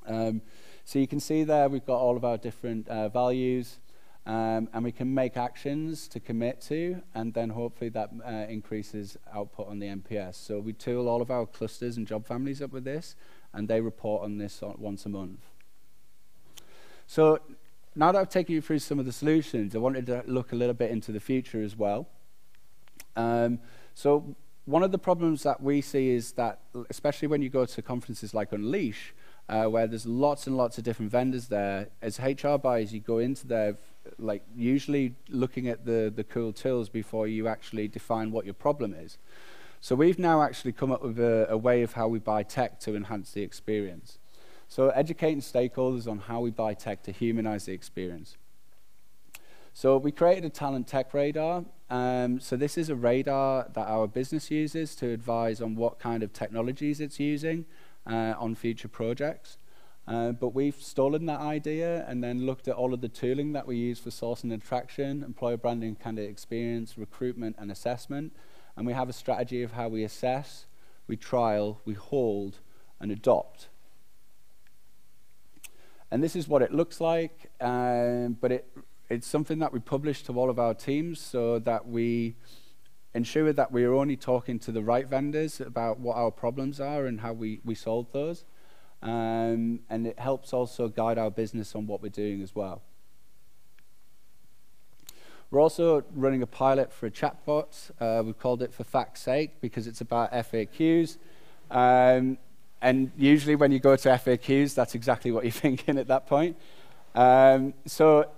Um, 0.06 0.42
so 0.84 0.98
you 0.98 1.06
can 1.06 1.20
see 1.20 1.44
there 1.44 1.68
we've 1.68 1.84
got 1.84 1.98
all 1.98 2.16
of 2.16 2.24
our 2.24 2.38
different 2.38 2.88
uh, 2.88 3.08
values, 3.08 3.80
um, 4.26 4.68
and 4.72 4.84
we 4.84 4.92
can 4.92 5.12
make 5.12 5.36
actions 5.36 6.08
to 6.08 6.20
commit 6.20 6.60
to, 6.62 7.02
and 7.14 7.34
then 7.34 7.50
hopefully 7.50 7.90
that 7.90 8.10
uh, 8.24 8.30
increases 8.48 9.16
output 9.34 9.68
on 9.68 9.80
the 9.80 9.86
NPS. 9.86 10.36
So 10.36 10.60
we 10.60 10.72
tool 10.72 11.08
all 11.08 11.20
of 11.20 11.30
our 11.30 11.46
clusters 11.46 11.96
and 11.96 12.06
job 12.06 12.26
families 12.26 12.62
up 12.62 12.72
with 12.72 12.84
this, 12.84 13.16
and 13.52 13.68
they 13.68 13.80
report 13.80 14.22
on 14.22 14.38
this 14.38 14.62
once 14.62 15.04
a 15.04 15.08
month. 15.08 15.40
So 17.06 17.40
now 17.98 18.12
that 18.12 18.18
I've 18.20 18.28
taken 18.28 18.54
you 18.54 18.60
through 18.60 18.78
some 18.78 19.00
of 19.00 19.06
the 19.06 19.12
solutions, 19.12 19.74
I 19.74 19.78
wanted 19.78 20.06
to 20.06 20.22
look 20.28 20.52
a 20.52 20.54
little 20.54 20.74
bit 20.74 20.92
into 20.92 21.10
the 21.10 21.18
future 21.18 21.60
as 21.60 21.76
well. 21.76 22.06
Um, 23.16 23.58
so 23.92 24.36
one 24.66 24.84
of 24.84 24.92
the 24.92 24.98
problems 24.98 25.42
that 25.42 25.60
we 25.60 25.80
see 25.80 26.10
is 26.10 26.30
that, 26.32 26.60
especially 26.90 27.26
when 27.26 27.42
you 27.42 27.48
go 27.48 27.64
to 27.66 27.82
conferences 27.82 28.32
like 28.32 28.52
Unleash, 28.52 29.14
uh, 29.48 29.64
where 29.64 29.88
there's 29.88 30.06
lots 30.06 30.46
and 30.46 30.56
lots 30.56 30.78
of 30.78 30.84
different 30.84 31.10
vendors 31.10 31.48
there, 31.48 31.88
as 32.00 32.20
HR 32.20 32.56
buyers, 32.56 32.94
you 32.94 33.00
go 33.00 33.18
into 33.18 33.48
there, 33.48 33.76
like 34.16 34.42
usually 34.54 35.16
looking 35.28 35.66
at 35.66 35.84
the, 35.84 36.12
the 36.14 36.22
cool 36.22 36.52
tools 36.52 36.88
before 36.88 37.26
you 37.26 37.48
actually 37.48 37.88
define 37.88 38.30
what 38.30 38.44
your 38.44 38.54
problem 38.54 38.94
is. 38.94 39.18
So 39.80 39.96
we've 39.96 40.20
now 40.20 40.42
actually 40.42 40.70
come 40.70 40.92
up 40.92 41.02
with 41.02 41.18
a, 41.18 41.48
a 41.50 41.56
way 41.56 41.82
of 41.82 41.94
how 41.94 42.06
we 42.06 42.20
buy 42.20 42.44
tech 42.44 42.78
to 42.80 42.94
enhance 42.94 43.32
the 43.32 43.42
experience. 43.42 44.20
So 44.68 44.90
educating 44.90 45.40
stakeholders 45.40 46.06
on 46.06 46.18
how 46.18 46.40
we 46.40 46.50
buy 46.50 46.74
tech 46.74 47.02
to 47.04 47.12
humanize 47.12 47.64
the 47.64 47.72
experience. 47.72 48.36
So 49.72 49.96
we 49.96 50.12
created 50.12 50.44
a 50.44 50.50
talent 50.50 50.86
tech 50.86 51.14
radar. 51.14 51.64
Um, 51.88 52.38
so 52.38 52.54
this 52.54 52.76
is 52.76 52.90
a 52.90 52.94
radar 52.94 53.68
that 53.72 53.88
our 53.88 54.06
business 54.06 54.50
uses 54.50 54.94
to 54.96 55.08
advise 55.08 55.62
on 55.62 55.74
what 55.74 55.98
kind 55.98 56.22
of 56.22 56.34
technologies 56.34 57.00
it's 57.00 57.18
using 57.18 57.64
uh, 58.06 58.34
on 58.38 58.54
future 58.54 58.88
projects. 58.88 59.56
Uh, 60.06 60.32
but 60.32 60.54
we've 60.54 60.82
stolen 60.82 61.26
that 61.26 61.40
idea 61.40 62.04
and 62.06 62.22
then 62.22 62.44
looked 62.44 62.68
at 62.68 62.74
all 62.74 62.92
of 62.92 63.00
the 63.00 63.08
tooling 63.08 63.52
that 63.52 63.66
we 63.66 63.76
use 63.76 63.98
for 63.98 64.10
sourcing 64.10 64.44
and 64.44 64.54
attraction, 64.54 65.22
employer 65.22 65.56
branding, 65.56 65.94
candidate 65.94 66.30
experience, 66.30 66.98
recruitment, 66.98 67.56
and 67.58 67.70
assessment. 67.70 68.34
And 68.76 68.86
we 68.86 68.92
have 68.92 69.08
a 69.08 69.14
strategy 69.14 69.62
of 69.62 69.72
how 69.72 69.88
we 69.88 70.04
assess, 70.04 70.66
we 71.06 71.16
trial, 71.16 71.80
we 71.86 71.94
hold, 71.94 72.58
and 73.00 73.10
adopt 73.10 73.68
and 76.10 76.22
this 76.22 76.34
is 76.34 76.48
what 76.48 76.62
it 76.62 76.72
looks 76.72 77.00
like, 77.00 77.50
um, 77.60 78.36
but 78.40 78.52
it, 78.52 78.76
it's 79.10 79.26
something 79.26 79.58
that 79.58 79.72
we 79.72 79.80
publish 79.80 80.22
to 80.24 80.32
all 80.38 80.50
of 80.50 80.58
our 80.58 80.74
teams 80.74 81.20
so 81.20 81.58
that 81.60 81.86
we 81.86 82.36
ensure 83.14 83.52
that 83.52 83.72
we're 83.72 83.92
only 83.92 84.16
talking 84.16 84.58
to 84.60 84.72
the 84.72 84.82
right 84.82 85.08
vendors 85.08 85.60
about 85.60 85.98
what 85.98 86.16
our 86.16 86.30
problems 86.30 86.80
are 86.80 87.06
and 87.06 87.20
how 87.20 87.32
we, 87.32 87.60
we 87.64 87.74
solve 87.74 88.06
those. 88.12 88.44
Um, 89.02 89.80
and 89.88 90.06
it 90.06 90.18
helps 90.18 90.52
also 90.52 90.88
guide 90.88 91.18
our 91.18 91.30
business 91.30 91.74
on 91.74 91.86
what 91.86 92.02
we're 92.02 92.08
doing 92.08 92.42
as 92.42 92.54
well. 92.54 92.82
We're 95.50 95.60
also 95.60 96.04
running 96.14 96.42
a 96.42 96.46
pilot 96.46 96.92
for 96.92 97.06
a 97.06 97.10
chatbot. 97.10 97.90
Uh, 97.98 98.22
we've 98.22 98.38
called 98.38 98.62
it 98.62 98.74
for 98.74 98.84
fact's 98.84 99.22
sake 99.22 99.60
because 99.60 99.86
it's 99.86 100.00
about 100.00 100.30
FAQs. 100.32 101.16
Um, 101.70 102.38
and 102.80 103.10
usually 103.16 103.56
when 103.56 103.72
you 103.72 103.80
go 103.80 103.96
to 103.96 104.08
FAQs, 104.08 104.74
that's 104.74 104.94
exactly 104.94 105.30
what 105.32 105.44
you're 105.44 105.50
thinking 105.66 105.98
at 105.98 106.08
that 106.08 106.26
point. 106.26 106.56
Um, 107.14 107.74
so 107.86 108.30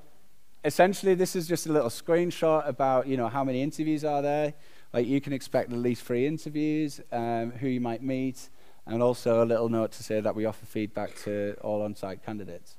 essentially, 0.65 1.15
this 1.15 1.37
is 1.37 1.47
just 1.47 1.67
a 1.67 1.73
little 1.73 1.91
screenshot 1.91 2.67
about 2.67 3.07
you 3.07 3.17
know 3.17 3.29
how 3.29 3.45
many 3.45 3.63
interviews 3.63 4.05
are 4.05 4.23
there. 4.23 4.55
Like 4.93 5.07
you 5.07 5.21
can 5.21 5.33
expect 5.33 5.73
at 5.73 5.79
least 5.79 6.03
three 6.03 6.27
interviews, 6.27 7.01
um, 7.13 7.53
who 7.53 7.69
you 7.69 7.81
might 7.81 8.03
meet, 8.03 8.49
and 8.87 9.03
also 9.03 9.45
a 9.45 9.47
little 9.47 9.69
note 9.69 9.93
to 9.93 10.03
say 10.03 10.21
that 10.21 10.35
we 10.35 10.47
offer 10.47 10.67
feedback 10.67 11.15
to 11.25 11.57
all 11.61 11.83
on-site 11.83 12.25
candidates. 12.25 12.77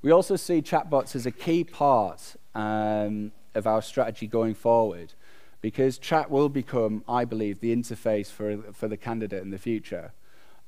We 0.00 0.12
also 0.12 0.36
see 0.36 0.62
chatbots 0.62 1.16
as 1.16 1.26
a 1.26 1.30
key 1.30 1.64
part 1.64 2.36
um, 2.54 3.32
of 3.54 3.66
our 3.66 3.82
strategy 3.82 4.26
going 4.26 4.54
forward 4.54 5.14
because 5.60 5.98
chat 5.98 6.30
will 6.30 6.48
become, 6.48 7.04
I 7.08 7.24
believe, 7.24 7.60
the 7.60 7.74
interface 7.74 8.30
for, 8.30 8.72
for 8.72 8.88
the 8.88 8.96
candidate 8.96 9.42
in 9.42 9.50
the 9.50 9.58
future. 9.58 10.12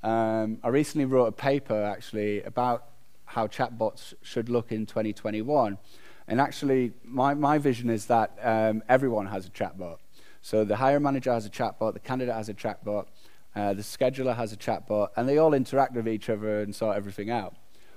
Um, 0.03 0.59
I 0.63 0.69
recently 0.69 1.05
wrote 1.05 1.27
a 1.27 1.33
paper, 1.33 1.83
actually, 1.83 2.43
about 2.43 2.85
how 3.25 3.47
chatbots 3.47 4.15
should 4.23 4.49
look 4.49 4.73
in 4.73 4.87
2021. 4.87 5.79
And 6.27 6.41
actually, 6.41 6.93
my, 7.05 7.35
my 7.35 7.59
vision 7.59 7.91
is 7.91 8.07
that 8.07 8.39
um, 8.43 8.83
everyone 8.89 9.27
has 9.27 9.47
a 9.47 9.51
chatbot. 9.51 9.99
So 10.43 10.65
the 10.65 10.77
hiring 10.77 11.03
manager 11.03 11.33
has 11.33 11.47
a 11.47 11.51
chatbot, 11.51 11.95
the 11.95 12.01
candidate 12.01 12.35
has 12.35 12.49
a 12.49 12.55
chatbot, 12.55 13.07
uh, 13.57 13.75
the 13.75 13.83
scheduler 13.83 14.37
has 14.37 14.53
a 14.53 14.57
chatbot, 14.57 15.09
and 15.17 15.29
they 15.29 15.39
all 15.39 15.53
interact 15.53 15.95
with 15.95 16.07
each 16.07 16.31
other 16.31 16.61
and 16.61 16.75
sort 16.75 16.97
everything 16.97 17.31
out. 17.31 17.55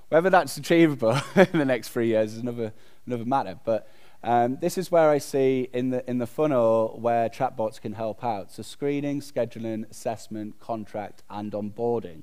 Whether 0.08 0.28
that's 0.28 0.56
achievable 0.56 1.18
in 1.36 1.58
the 1.58 1.64
next 1.64 1.88
three 1.88 2.08
years 2.08 2.34
is 2.34 2.40
another, 2.40 2.72
another 3.06 3.24
matter. 3.24 3.58
But 3.64 3.88
um, 4.24 4.58
this 4.60 4.78
is 4.78 4.90
where 4.90 5.10
I 5.10 5.18
see 5.18 5.68
in 5.72 5.90
the, 5.90 6.08
in 6.08 6.18
the 6.18 6.26
funnel 6.26 6.96
where 7.00 7.28
chatbots 7.28 7.80
can 7.80 7.94
help 7.94 8.22
out. 8.22 8.52
So 8.52 8.62
screening, 8.62 9.20
scheduling, 9.20 9.90
assessment, 9.90 10.60
contract, 10.60 11.24
and 11.28 11.50
onboarding. 11.52 12.22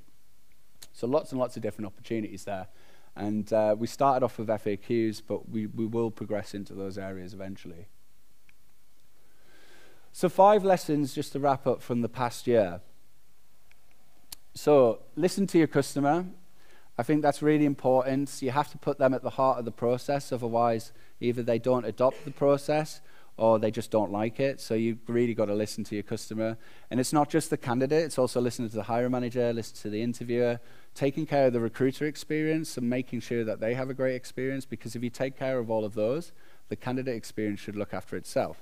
So 0.93 1.07
lots 1.07 1.31
and 1.31 1.39
lots 1.39 1.57
of 1.57 1.61
different 1.61 1.87
opportunities 1.87 2.45
there. 2.45 2.67
And 3.15 3.51
uh, 3.51 3.75
we 3.77 3.87
started 3.87 4.23
off 4.23 4.37
with 4.37 4.47
FAQs, 4.47 5.21
but 5.27 5.49
we, 5.49 5.65
we 5.65 5.85
will 5.85 6.09
progress 6.09 6.53
into 6.53 6.73
those 6.73 6.97
areas 6.97 7.33
eventually. 7.33 7.87
So 10.13 10.29
five 10.29 10.63
lessons 10.63 11.13
just 11.13 11.33
to 11.33 11.39
wrap 11.39 11.67
up 11.67 11.81
from 11.81 12.01
the 12.01 12.09
past 12.09 12.47
year. 12.47 12.81
So 14.53 15.01
listen 15.15 15.47
to 15.47 15.57
your 15.57 15.67
customer. 15.67 16.25
I 16.99 17.03
think 17.03 17.21
that's 17.21 17.41
really 17.41 17.63
important. 17.63 18.41
You 18.41 18.51
have 18.51 18.69
to 18.71 18.77
put 18.77 18.97
them 18.97 19.13
at 19.13 19.23
the 19.23 19.29
heart 19.29 19.57
of 19.57 19.63
the 19.63 19.71
process, 19.71 20.33
otherwise, 20.33 20.91
either 21.21 21.41
they 21.41 21.57
don't 21.57 21.85
adopt 21.85 22.25
the 22.25 22.31
process 22.31 22.99
or 23.37 23.57
they 23.57 23.71
just 23.71 23.89
don't 23.89 24.11
like 24.11 24.41
it. 24.41 24.59
So 24.59 24.73
you've 24.73 24.97
really 25.07 25.33
got 25.33 25.45
to 25.45 25.53
listen 25.53 25.85
to 25.85 25.95
your 25.95 26.03
customer. 26.03 26.57
And 26.91 26.99
it's 26.99 27.13
not 27.13 27.29
just 27.29 27.51
the 27.51 27.55
candidate, 27.55 28.03
it's 28.03 28.17
also 28.17 28.41
listening 28.41 28.67
to 28.71 28.75
the 28.75 28.83
hiring 28.83 29.13
manager, 29.13 29.53
listening 29.53 29.81
to 29.83 29.89
the 29.91 30.03
interviewer, 30.03 30.59
taking 30.93 31.25
care 31.25 31.47
of 31.47 31.53
the 31.53 31.61
recruiter 31.61 32.05
experience 32.05 32.75
and 32.75 32.89
making 32.89 33.21
sure 33.21 33.45
that 33.45 33.61
they 33.61 33.75
have 33.75 33.89
a 33.89 33.93
great 33.93 34.15
experience 34.15 34.65
because 34.65 34.93
if 34.93 35.01
you 35.01 35.09
take 35.09 35.39
care 35.39 35.57
of 35.57 35.71
all 35.71 35.85
of 35.85 35.93
those, 35.93 36.33
the 36.67 36.75
candidate 36.75 37.15
experience 37.15 37.61
should 37.61 37.77
look 37.77 37.93
after 37.93 38.17
itself. 38.17 38.57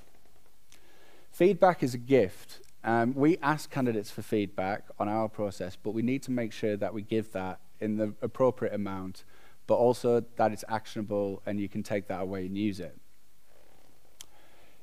Feedback 1.32 1.82
is 1.82 1.96
a 1.96 1.98
gift. 1.98 2.62
Um, 2.84 3.16
we 3.16 3.40
ask 3.40 3.72
candidates 3.72 4.12
for 4.12 4.22
feedback 4.22 4.84
on 5.00 5.10
our 5.10 5.28
process, 5.28 5.76
but 5.76 5.96
we 5.96 6.04
need 6.04 6.22
to 6.22 6.32
make 6.32 6.54
sure 6.54 6.78
that 6.78 6.94
we 6.94 7.02
give 7.02 7.32
that 7.32 7.60
in 7.80 7.98
the 7.98 8.14
appropriate 8.22 8.74
amount, 8.74 9.24
but 9.68 9.76
also 9.76 10.24
that 10.36 10.52
it's 10.52 10.64
actionable 10.70 11.42
and 11.46 11.60
you 11.60 11.70
can 11.70 11.84
take 11.84 12.08
that 12.08 12.22
away 12.22 12.46
and 12.46 12.58
use 12.58 12.80
it. 12.80 12.98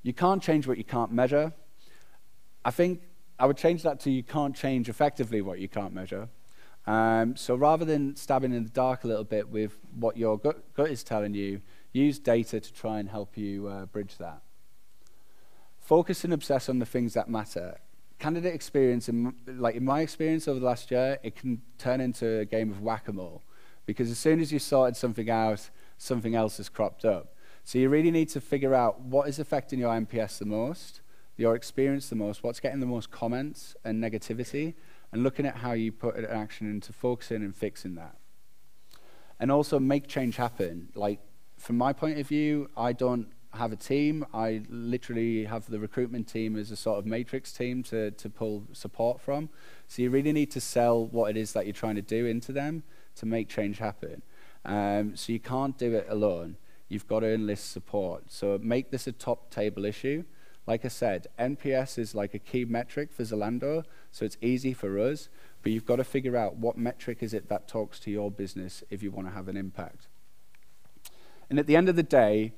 You 0.03 0.13
can't 0.13 0.43
change 0.43 0.67
what 0.67 0.79
you 0.79 0.85
can't 0.85 1.13
measure. 1.13 1.53
I 2.65 2.71
think 2.71 3.03
I 3.39 3.47
would 3.47 3.57
change 3.57 3.83
that 3.83 4.01
to 4.01 4.11
you 4.11 4.23
can't 4.23 4.55
change 4.55 4.89
effectively 4.89 5.41
what 5.41 5.59
you 5.59 5.69
can't 5.69 5.93
measure. 5.93 6.29
Um, 6.87 7.37
so 7.37 7.55
rather 7.55 7.85
than 7.85 8.15
stabbing 8.15 8.53
in 8.53 8.65
the 8.65 8.71
dark 8.71 9.05
a 9.05 9.07
little 9.07 9.25
bit 9.25 9.49
with 9.49 9.79
what 9.99 10.17
your 10.17 10.39
gut, 10.39 10.75
gut 10.75 10.91
is 10.91 11.03
telling 11.03 11.35
you, 11.35 11.63
use 11.93 12.19
data 12.19 12.61
to 12.61 12.73
try 12.73 12.99
and 12.99 13.09
help 13.09 13.39
you 13.39 13.67
uh, 13.69 13.87
bridge 13.87 14.19
that. 14.19 14.43
Focus 15.79 16.25
and 16.25 16.33
obsess 16.33 16.69
on 16.69 16.79
the 16.79 16.87
things 16.87 17.15
that 17.15 17.29
matter. 17.29 17.79
Candidate 18.19 18.55
experience, 18.55 19.09
in, 19.09 19.35
like 19.47 19.75
in 19.75 19.85
my 19.85 20.01
experience 20.01 20.49
over 20.49 20.61
the 20.61 20.67
last 20.67 20.91
year, 20.91 21.19
it 21.23 21.37
can 21.37 21.61
turn 21.79 22.01
into 22.01 22.41
a 22.41 22.45
game 22.45 22.71
of 22.71 22.81
whack-a-mole 22.81 23.43
because 23.87 24.11
as 24.11 24.19
soon 24.19 24.41
as 24.41 24.53
you 24.53 24.59
sorted 24.59 24.97
something 24.97 25.29
out, 25.29 25.69
something 25.99 26.35
else 26.35 26.57
has 26.57 26.69
cropped 26.69 27.05
up. 27.05 27.35
So 27.65 27.79
you 27.79 27.89
really 27.89 28.11
need 28.11 28.29
to 28.31 28.41
figure 28.41 28.75
out 28.75 29.01
what 29.01 29.29
is 29.29 29.39
affecting 29.39 29.79
your 29.79 29.91
NPS 29.91 30.39
the 30.39 30.47
most, 30.47 31.01
your 31.37 31.55
experience 31.55 32.09
the 32.09 32.17
most, 32.17 32.43
what's 32.43 32.61
getting 32.61 32.81
the 32.81 32.87
most 32.87 33.11
comments 33.11 33.75
and 33.85 34.03
negativity, 34.03 34.75
and 35.13 35.23
looking 35.23 35.47
at 35.47 35.57
how 35.57 35.73
you 35.73 35.93
put 35.93 36.17
an 36.17 36.27
action 36.27 36.71
into 36.71 36.93
focusing 36.93 37.39
and 37.39 37.55
fixing 37.55 37.95
that. 37.95 38.17
And 39.41 39.51
also 39.51 39.79
make 39.79 40.07
change 40.07 40.37
happen. 40.37 40.89
Like, 40.95 41.21
from 41.57 41.77
my 41.77 41.93
point 41.93 42.19
of 42.19 42.29
view, 42.29 42.69
I 42.77 42.93
don't 42.93 43.29
have 43.57 43.73
a 43.73 43.77
team. 43.77 44.25
I 44.35 44.63
literally 44.69 45.45
have 45.45 45.67
the 45.67 45.79
recruitment 45.79 46.29
team 46.29 46.57
as 46.57 46.71
a 46.71 46.77
sort 46.77 46.99
of 46.99 47.07
matrix 47.07 47.53
team 47.53 47.83
to, 47.85 48.11
to 48.13 48.29
pull 48.29 48.65
support 48.73 49.21
from. 49.21 49.49
So 49.89 50.03
you 50.03 50.11
really 50.11 50.33
need 50.33 50.51
to 50.53 50.61
sell 50.61 51.07
what 51.07 51.31
it 51.31 51.37
is 51.37 51.53
that 51.53 51.67
you're 51.67 51.73
trying 51.73 51.97
to 51.97 52.03
do 52.03 52.27
into 52.27 52.53
them 52.53 52.83
to 53.17 53.27
make 53.27 53.49
change 53.49 53.79
happen. 53.79 54.23
Um, 54.65 55.17
so 55.17 55.33
you 55.33 55.41
can't 55.41 55.77
do 55.77 55.95
it 55.95 56.07
alone. 56.09 56.57
You've 56.89 57.07
got 57.07 57.21
to 57.21 57.33
enlist 57.33 57.71
support. 57.71 58.25
So 58.29 58.59
make 58.63 58.91
this 58.91 59.07
a 59.07 59.13
top 59.13 59.51
table 59.51 59.85
issue. 59.85 60.25
Like 60.67 60.85
I 60.85 60.89
said, 60.89 61.27
NPS 61.39 61.99
is 61.99 62.15
like 62.15 62.33
a 62.35 62.39
key 62.39 62.65
metric 62.65 63.13
for 63.13 63.23
Zalando, 63.23 63.85
so 64.11 64.25
it's 64.25 64.39
easy 64.41 64.73
for 64.73 64.99
us, 64.99 65.29
but 65.63 65.73
you've 65.73 65.85
got 65.85 65.97
to 65.97 66.05
figure 66.05 66.37
out 66.37 66.57
what 66.57 66.79
metric 66.79 67.19
is 67.21 67.35
it 67.35 67.51
that 67.51 67.69
talks 67.69 68.01
to 68.01 68.11
your 68.11 68.31
business 68.31 68.83
if 68.89 69.03
you 69.03 69.11
want 69.11 69.29
to 69.29 69.35
have 69.35 69.49
an 69.49 69.59
impact. 69.59 70.09
And 71.51 71.59
at 71.59 71.67
the 71.67 71.77
end 71.77 71.91
of 71.91 71.97
the 71.97 72.03
day, 72.03 72.55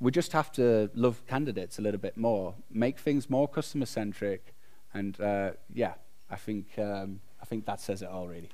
we 0.00 0.10
just 0.10 0.32
have 0.32 0.52
to 0.52 0.90
love 0.94 1.26
candidates 1.26 1.78
a 1.78 1.82
little 1.82 2.00
bit 2.00 2.16
more, 2.16 2.54
make 2.70 2.98
things 2.98 3.30
more 3.30 3.48
customer 3.48 3.86
centric, 3.86 4.54
and 4.92 5.20
uh, 5.20 5.52
yeah, 5.72 5.94
I 6.30 6.36
think 6.36 6.66
um, 6.78 7.20
I 7.40 7.44
think 7.46 7.66
that 7.66 7.80
says 7.80 8.02
it 8.02 8.08
all 8.08 8.28
really. 8.28 8.50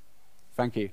Thank 0.55 0.77
you. 0.77 0.91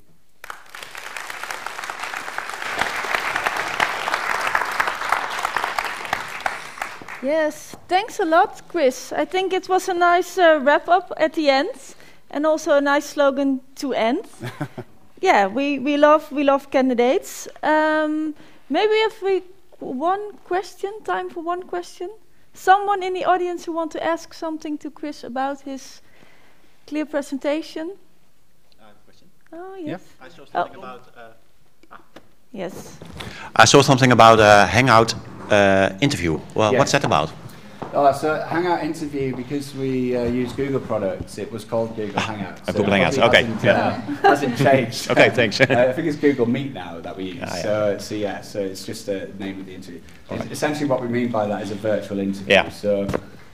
Yes, 7.21 7.75
thanks 7.89 8.19
a 8.21 8.25
lot, 8.25 8.61
Chris. 8.69 9.11
I 9.11 9.25
think 9.25 9.51
it 9.51 9.67
was 9.67 9.89
a 9.89 9.93
nice 9.93 10.37
uh, 10.37 10.61
wrap 10.63 10.87
up 10.87 11.11
at 11.17 11.33
the 11.33 11.49
end, 11.49 11.95
and 12.31 12.45
also 12.45 12.77
a 12.77 12.81
nice 12.81 13.05
slogan 13.05 13.59
to 13.75 13.93
end. 13.93 14.25
yeah, 15.21 15.47
we, 15.47 15.79
we 15.79 15.97
love 15.97 16.31
we 16.31 16.43
love 16.43 16.71
candidates. 16.71 17.47
Um, 17.61 18.35
maybe 18.69 18.93
if 18.93 19.21
we 19.21 19.43
one 19.79 20.33
question, 20.45 20.91
time 21.03 21.29
for 21.29 21.41
one 21.43 21.63
question. 21.63 22.09
Someone 22.53 23.03
in 23.03 23.13
the 23.13 23.25
audience 23.25 23.65
who 23.65 23.71
want 23.71 23.91
to 23.91 24.03
ask 24.03 24.33
something 24.33 24.77
to 24.79 24.91
Chris 24.91 25.23
about 25.23 25.61
his 25.61 26.01
clear 26.87 27.05
presentation. 27.05 27.91
I 28.79 28.85
have 28.87 28.95
a 28.95 29.05
question. 29.05 29.27
Oh 29.53 29.75
yes. 29.75 30.01
I 30.21 30.29
saw 30.29 30.45
something 30.45 30.75
oh. 30.75 30.79
about. 30.79 31.01
Uh, 31.15 31.91
ah. 31.91 32.01
Yes. 32.51 32.99
I 33.55 33.65
saw 33.65 33.81
something 33.81 34.11
about 34.11 34.39
a 34.39 34.65
Hangout 34.65 35.13
uh, 35.51 35.89
interview. 36.01 36.39
Well, 36.55 36.73
what's 36.75 36.91
that 36.91 37.03
about? 37.03 37.31
Oh, 37.91 38.11
so 38.11 38.39
Hangout 38.41 38.83
interview 38.83 39.35
because 39.35 39.73
we 39.73 40.15
uh, 40.15 40.23
use 40.25 40.53
Google 40.53 40.79
products. 40.79 41.37
It 41.37 41.51
was 41.51 41.63
called 41.65 41.95
Google 41.95 42.21
Hangouts. 42.21 42.65
So 42.67 42.73
Google 42.73 42.93
Hangouts. 42.93 43.27
Okay. 43.27 43.43
Hasn't, 43.43 43.63
yeah. 43.63 43.77
uh, 43.77 44.27
hasn't 44.27 44.57
changed. 44.57 45.09
okay. 45.11 45.29
Thanks. 45.31 45.59
uh, 45.61 45.65
I 45.89 45.93
think 45.93 46.07
it's 46.07 46.17
Google 46.17 46.45
Meet 46.45 46.73
now 46.73 46.99
that 46.99 47.17
we 47.17 47.25
use. 47.25 47.43
Ah, 47.43 47.55
yeah. 47.55 47.61
So, 47.63 47.97
so 47.97 48.15
yeah. 48.15 48.41
So 48.41 48.59
it's 48.59 48.85
just 48.85 49.07
the 49.07 49.31
name 49.39 49.59
of 49.59 49.65
the 49.65 49.73
interview. 49.73 50.01
Right. 50.29 50.51
Essentially, 50.51 50.87
what 50.87 51.01
we 51.01 51.07
mean 51.07 51.31
by 51.31 51.47
that 51.47 51.63
is 51.63 51.71
a 51.71 51.75
virtual 51.75 52.19
interview. 52.19 52.53
Yeah. 52.53 52.69
So 52.69 53.07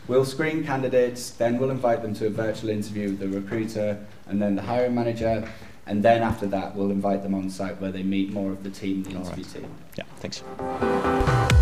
we'll 0.07 0.25
screen 0.25 0.65
candidates, 0.65 1.31
then 1.31 1.57
we'll 1.57 1.71
invite 1.71 2.01
them 2.01 2.13
to 2.15 2.27
a 2.27 2.29
virtual 2.29 2.69
interview 2.69 3.09
with 3.09 3.19
the 3.19 3.29
recruiter 3.29 4.05
and 4.27 4.41
then 4.41 4.55
the 4.55 4.61
hiring 4.61 4.95
manager. 4.95 5.49
And 5.87 6.03
then 6.03 6.23
after 6.23 6.47
that, 6.47 6.75
we'll 6.75 6.91
invite 6.91 7.21
them 7.23 7.35
on 7.35 7.49
site 7.49 7.79
where 7.79 7.91
they 7.91 8.03
meet 8.03 8.33
more 8.33 8.51
of 8.51 8.63
the 8.63 8.71
team, 8.71 9.03
the 9.03 9.11
interview 9.11 9.43
right. 9.43 9.53
team. 9.53 9.71
Yeah, 9.95 10.03
thanks. 10.17 11.53